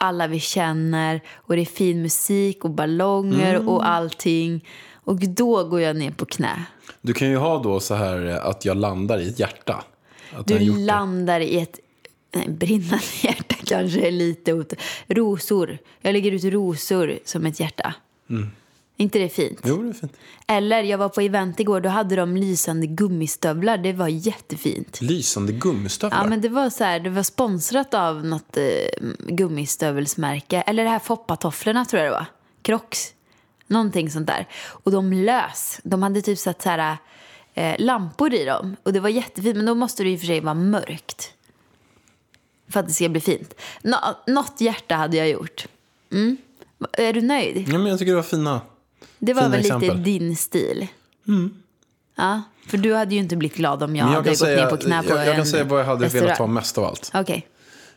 alla 0.03 0.27
vi 0.27 0.39
känner 0.39 1.21
och 1.33 1.55
det 1.55 1.61
är 1.61 1.65
fin 1.65 2.01
musik 2.01 2.63
och 2.65 2.71
ballonger 2.71 3.55
Mm. 3.55 3.69
och 3.69 3.87
allting. 3.87 4.65
Och 5.05 5.15
då 5.19 5.63
går 5.63 5.81
jag 5.81 5.95
ner 5.95 6.11
på 6.11 6.25
knä. 6.25 6.65
Du 7.01 7.13
kan 7.13 7.29
ju 7.29 7.37
ha 7.37 7.63
då 7.63 7.79
så 7.79 7.95
här 7.95 8.25
eh, 8.27 8.45
att 8.45 8.65
jag 8.65 8.77
landar 8.77 9.19
i 9.19 9.29
ett 9.29 9.39
hjärta. 9.39 9.83
Att 10.37 10.47
Du 10.47 10.57
gjort 10.57 10.77
det. 10.77 10.83
landar 10.83 11.39
i 11.39 11.59
ett 11.59 11.79
nej, 12.35 12.49
brinnande 12.49 13.03
hjärta 13.23 13.55
kanske 13.65 14.07
är 14.07 14.11
lite 14.11 14.53
ot- 14.53 14.73
Rosor. 15.07 15.77
Jag 16.01 16.13
lägger 16.13 16.31
ut 16.31 16.43
rosor 16.43 17.19
som 17.25 17.45
ett 17.45 17.59
hjärta. 17.59 17.93
Inte 18.97 19.19
det 19.19 19.29
fint? 19.29 19.59
Jo, 19.63 19.83
det 19.83 19.89
är 19.89 19.93
fint. 19.93 20.13
Eller 20.47 20.83
jag 20.83 20.97
var 20.97 21.09
på 21.09 21.21
event 21.21 21.59
igår, 21.59 21.81
då 21.81 21.89
hade 21.89 22.15
de 22.15 22.37
lysande 22.37 22.87
gummistövlar. 22.87 23.77
Det 23.77 23.93
var 23.93 24.07
jättefint. 24.07 25.01
Lysande 25.01 25.53
gummistövlar. 25.53 26.17
Ja, 26.23 26.29
men 26.29 26.41
det 26.41 26.49
var 26.49 26.69
så 26.69 26.83
här, 26.83 26.99
det 26.99 27.09
var 27.09 27.23
sponsrat 27.23 27.93
av 27.93 28.25
något 28.25 28.57
eh, 28.57 28.63
gummistövelsmärke. 29.17 30.61
Eller 30.61 30.83
det 30.83 30.89
här 30.89 30.99
foppatofflorna 30.99 31.85
tror 31.85 32.01
jag 32.03 32.11
det 32.11 32.15
var. 32.15 32.25
Crocs. 32.61 33.13
Någonting 33.67 34.11
sånt 34.11 34.27
där. 34.27 34.47
Och 34.65 34.91
de 34.91 35.13
lös. 35.13 35.79
De 35.83 36.03
hade 36.03 36.21
typ 36.21 36.39
satt 36.39 36.61
så 36.61 36.69
här, 36.69 36.97
eh, 37.53 37.75
lampor 37.79 38.33
i 38.33 38.45
dem. 38.45 38.75
Och 38.83 38.93
det 38.93 38.99
var 38.99 39.09
jättefint, 39.09 39.55
men 39.55 39.65
då 39.65 39.75
måste 39.75 40.03
det 40.03 40.13
och 40.13 40.19
för 40.19 40.27
sig 40.27 40.39
vara 40.39 40.53
mörkt. 40.53 41.33
För 42.69 42.79
att 42.79 42.87
det 42.87 42.93
ska 42.93 43.09
bli 43.09 43.21
fint. 43.21 43.53
Nå- 43.83 44.17
något 44.27 44.61
hjärta 44.61 44.95
hade 44.95 45.17
jag 45.17 45.29
gjort. 45.29 45.65
Mm. 46.11 46.37
Är 46.93 47.13
du 47.13 47.21
nöjd? 47.21 47.69
Ja, 47.69 47.77
men 47.77 47.85
jag 47.87 47.99
tycker 47.99 48.11
det 48.11 48.15
var 48.15 48.23
fina. 48.23 48.61
Det 49.25 49.33
var 49.33 49.41
Fina 49.41 49.51
väl 49.51 49.61
lite 49.63 49.75
exempel. 49.75 50.03
din 50.03 50.35
stil? 50.35 50.87
Ja, 52.15 52.41
för 52.67 52.77
du 52.77 52.93
hade 52.93 53.15
ju 53.15 53.21
inte 53.21 53.35
blivit 53.35 53.57
glad 53.57 53.83
om 53.83 53.95
jag, 53.95 54.05
Men 54.05 54.13
hade 54.15 54.29
gått 54.29 54.41
ner 54.41 54.65
på 54.69 54.77
knä 54.77 55.03
på 55.03 55.09
jag, 55.09 55.17
jag 55.19 55.27
en 55.27 55.35
kan 55.35 55.45
säga 55.45 55.63
vad 55.63 55.79
jag 55.79 55.85
hade 55.85 55.99
velat 55.99 56.13
restaurang. 56.13 56.37
vara 56.39 56.47
mest 56.47 56.77
av 56.77 56.83
allt. 56.85 57.11
Okej. 57.13 57.47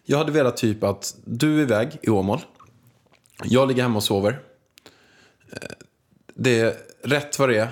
Jag 0.04 0.18
hade 0.18 0.32
velat 0.32 0.56
typ 0.56 0.82
att 0.84 1.16
du 1.24 1.58
är 1.58 1.62
iväg 1.62 1.98
i 2.02 2.10
Åmål. 2.10 2.40
Jag 3.44 3.68
ligger 3.68 3.82
hemma 3.82 3.96
och 3.96 4.02
sover. 4.04 4.40
Eh, 5.52 5.58
Det 6.34 6.60
är 6.60 6.74
rätt 7.04 7.38
vad 7.38 7.48
det 7.48 7.58
är 7.58 7.68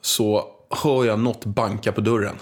så 0.00 0.44
hör 0.70 1.04
jag 1.04 1.18
något 1.20 1.44
banka 1.44 1.92
på 1.92 2.00
dörren. 2.00 2.36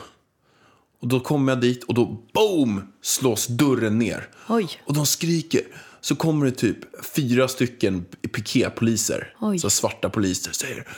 Och 1.01 1.09
då 1.09 1.21
kommer 1.21 1.53
jag 1.53 1.61
dit 1.61 1.85
och 1.85 1.95
då 1.95 2.05
boom 2.33 2.93
slås 3.03 3.47
dörren 3.47 3.99
ner. 3.99 4.29
Oj. 4.49 4.69
Och 4.85 4.95
de 4.95 5.07
skriker. 5.07 5.63
Så 6.05 6.17
kommer 6.17 6.47
det 6.47 6.53
typ 6.53 7.05
fyra 7.05 7.49
stycken 7.49 8.05
piketpoliser. 8.05 9.35
Oj. 9.41 9.59
Så 9.59 9.71
svarta 9.71 10.11
poliser 10.11 10.53
säger 10.53 10.89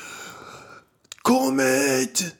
Kom 1.22 1.58
hit! 1.58 2.34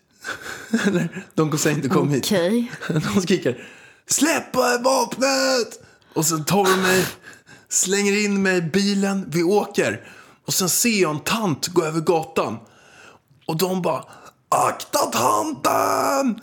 De 1.35 1.59
säger 1.59 1.77
inte 1.77 1.89
kom 1.89 2.11
hit. 2.11 2.25
Okej. 2.25 2.73
De 3.15 3.23
skriker 3.23 3.69
Släpp 4.07 4.57
vapnet! 4.85 5.81
Och 6.15 6.27
sen 6.27 6.45
tar 6.45 6.65
de 6.65 6.83
mig, 6.83 7.07
slänger 7.69 8.25
in 8.25 8.43
mig 8.43 8.59
i 8.59 8.63
bilen, 8.63 9.25
vi 9.29 9.43
åker. 9.43 10.09
Och 10.47 10.55
sen 10.55 10.69
ser 10.69 11.03
jag 11.03 11.11
en 11.11 11.21
tant 11.21 11.69
gå 11.69 11.85
över 11.85 12.01
gatan. 12.01 12.57
Och 13.47 13.57
de 13.57 13.83
bara 13.83 14.05
Akta 14.49 14.99
tanten! 14.99 16.41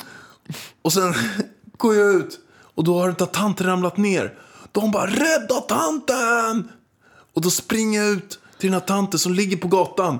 Och 0.81 0.93
sen 0.93 1.13
går 1.77 1.95
jag 1.95 2.15
ut 2.15 2.39
och 2.75 2.83
då 2.83 2.99
har 2.99 3.09
inte 3.09 3.25
tanten 3.25 3.67
ramlat 3.67 3.97
ner. 3.97 4.37
De 4.73 4.91
bara 4.91 5.07
rädda 5.07 5.61
tanten! 5.61 6.71
Och 7.33 7.41
då 7.41 7.49
springer 7.49 8.01
jag 8.01 8.11
ut 8.11 8.39
till 8.57 8.71
den 8.71 8.73
här 8.73 8.87
tanten 8.87 9.19
som 9.19 9.33
ligger 9.33 9.57
på 9.57 9.67
gatan 9.67 10.19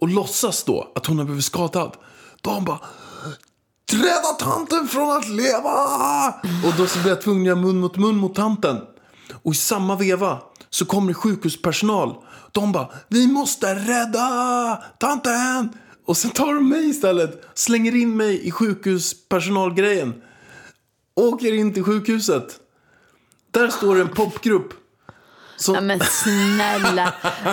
och 0.00 0.08
låtsas 0.08 0.64
då 0.64 0.92
att 0.94 1.06
hon 1.06 1.18
har 1.18 1.24
blivit 1.24 1.44
skadad. 1.44 1.96
De 2.40 2.64
bara 2.64 2.80
Rädda 3.92 4.32
tanten 4.38 4.88
från 4.88 5.16
att 5.16 5.28
leva! 5.28 6.28
Och 6.64 6.74
då 6.78 6.86
så 6.86 6.98
blir 6.98 7.10
jag 7.10 7.22
tvungen 7.22 7.42
att 7.42 7.46
göra 7.46 7.56
mun 7.56 7.80
mot 7.80 7.96
mun 7.96 8.16
mot 8.16 8.34
tanten. 8.34 8.80
Och 9.42 9.52
i 9.52 9.56
samma 9.56 9.96
veva 9.96 10.38
så 10.70 10.84
kommer 10.84 11.08
det 11.08 11.14
sjukhuspersonal. 11.14 12.14
De 12.52 12.72
bara, 12.72 12.88
vi 13.08 13.26
måste 13.26 13.74
rädda 13.74 14.82
tanten! 14.98 15.68
Och 16.06 16.16
sen 16.16 16.30
tar 16.30 16.54
de 16.54 16.68
mig 16.68 16.88
istället, 16.88 17.44
slänger 17.54 17.94
in 17.94 18.16
mig 18.16 18.46
i 18.46 18.50
sjukhuspersonalgrejen. 18.50 20.22
Åker 21.16 21.54
in 21.54 21.74
till 21.74 21.84
sjukhuset. 21.84 22.60
Där 23.54 23.68
står 23.68 24.00
en 24.00 24.08
popgrupp. 24.08 24.72
Som, 25.56 25.74
Ja, 25.74 25.80
men 25.80 26.00
snälla. 26.00 27.12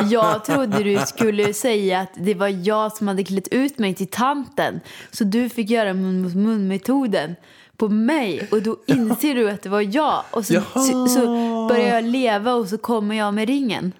Jag 0.10 0.46
trodde 0.46 0.84
du 0.84 1.00
skulle 1.08 1.54
säga 1.54 2.00
att 2.00 2.10
det 2.18 2.34
var 2.34 2.48
jag 2.48 2.92
som 2.92 3.08
hade 3.08 3.24
klätt 3.24 3.48
ut 3.48 3.80
mig 3.80 3.94
till 3.96 4.08
tanten. 4.08 4.80
Så 5.12 5.24
du 5.24 5.50
fick 5.50 5.70
göra 5.70 5.94
mun 5.94 6.22
mot 6.22 6.36
mun-metoden 6.36 7.36
på 7.78 7.90
mig. 7.90 8.48
Och 8.52 8.62
då 8.62 8.78
inser 8.86 9.36
du 9.36 9.50
att 9.50 9.62
det 9.62 9.70
var 9.70 9.96
jag. 9.96 10.24
Och 10.32 10.46
så, 10.46 10.62
så, 10.74 11.08
så 11.08 11.26
börjar 11.70 11.96
jag 11.96 12.04
leva 12.04 12.54
och 12.54 12.68
så 12.68 12.78
kommer 12.78 13.16
jag 13.16 13.34
med 13.34 13.48
ringen. 13.48 13.92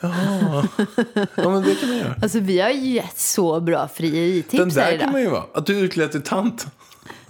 ja, 0.00 0.64
men 1.36 1.62
det 1.62 1.74
kan 1.74 1.88
man 1.88 1.98
göra. 1.98 2.14
Alltså 2.22 2.38
vi 2.38 2.60
har 2.60 2.70
ju 2.70 2.90
gett 2.90 3.18
så 3.18 3.60
bra 3.60 3.88
frieritips 3.88 4.50
Den 4.58 4.70
här 4.70 4.76
där 4.76 4.92
idag. 4.92 5.00
kan 5.00 5.12
man 5.12 5.20
ju 5.22 5.28
vara. 5.28 5.44
Att 5.54 5.66
du 5.66 5.78
är 5.78 5.82
utklädd 5.82 6.12
till 6.12 6.22
tant. 6.22 6.66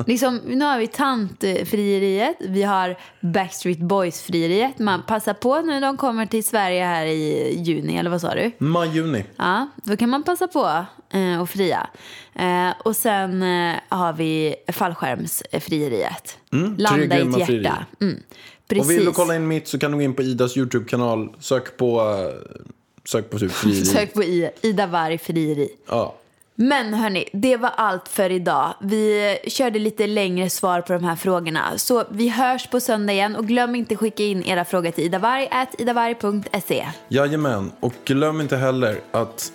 Liksom, 0.07 0.37
nu 0.47 0.65
har 0.65 0.79
vi 0.79 0.87
tantfrieriet, 0.87 2.37
vi 2.41 2.63
har 2.63 2.97
Backstreet 3.21 3.79
Boys-frieriet. 3.79 4.79
Man 4.79 5.03
passar 5.07 5.35
på 5.35 5.61
när 5.63 5.81
de 5.81 5.97
kommer 5.97 6.27
till 6.27 6.45
Sverige 6.45 6.85
här 6.85 7.07
i 7.07 7.55
juni, 7.63 7.97
eller 7.97 8.11
vad 8.11 8.21
sa 8.21 8.35
du? 8.35 8.51
Maj, 8.59 8.89
juni. 8.89 9.25
Ja, 9.37 9.69
då 9.85 9.97
kan 9.97 10.09
man 10.11 10.23
passa 10.23 10.47
på 10.49 10.85
eh, 11.13 11.41
att 11.41 11.51
fria. 11.51 11.87
Eh, 12.35 12.71
och 12.85 12.97
sen 12.97 13.43
eh, 13.43 13.75
har 13.89 14.13
vi 14.13 14.55
fallskärmsfrieriet. 14.73 16.39
Landa 16.79 17.19
i 17.19 17.21
Mm, 17.23 17.35
ett 17.35 17.49
hjärta. 17.49 17.87
Mm, 18.01 18.23
precis. 18.69 18.85
Och 18.85 18.91
vill 18.91 19.05
du 19.05 19.13
kolla 19.13 19.37
in 19.37 19.49
mitt 19.49 19.69
så 19.69 19.79
kan 19.79 19.91
du 19.91 19.97
gå 19.97 20.03
in 20.03 20.15
på 20.15 20.23
Idas 20.23 20.57
YouTube-kanal. 20.57 21.35
Sök 21.41 21.77
på, 21.77 22.01
eh, 22.01 22.59
sök 23.05 23.31
på 23.31 23.39
typ 23.39 23.53
frieri. 23.53 23.85
Sök 23.85 24.15
på 24.15 24.23
I- 24.23 24.51
Ida 24.63 24.87
Warg 24.87 25.19
frieri. 25.19 25.69
Ja. 25.89 26.15
Men 26.63 26.95
hörni, 26.95 27.29
det 27.33 27.57
var 27.57 27.71
allt 27.77 28.09
för 28.09 28.31
idag. 28.31 28.75
Vi 28.81 29.39
körde 29.47 29.79
lite 29.79 30.07
längre 30.07 30.51
svar 30.51 30.81
på 30.81 30.93
de 30.93 31.05
här 31.05 31.17
frågorna. 31.17 31.79
Så 31.79 32.05
vi 32.11 32.29
hörs 32.29 32.67
på 32.67 32.81
söndag 32.81 33.13
igen 33.13 33.37
och 33.37 33.47
glöm 33.47 33.75
inte 33.75 33.97
skicka 33.97 34.23
in 34.23 34.43
era 34.43 34.65
frågor 34.65 34.91
till 34.91 35.05
idavarg.idavarg.se. 35.05 36.87
Jajamän. 37.09 37.73
Och 37.81 37.95
glöm 38.05 38.41
inte 38.41 38.57
heller 38.57 39.01
att 39.11 39.53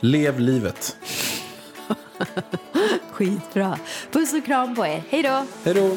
lev 0.00 0.40
livet. 0.40 0.96
Skitbra. 3.10 3.78
Puss 4.12 4.34
och 4.34 4.44
kram 4.44 4.74
på 4.74 4.86
er. 4.86 5.02
Hej 5.10 5.22
då! 5.22 5.46
Hej 5.64 5.74
då! 5.74 5.96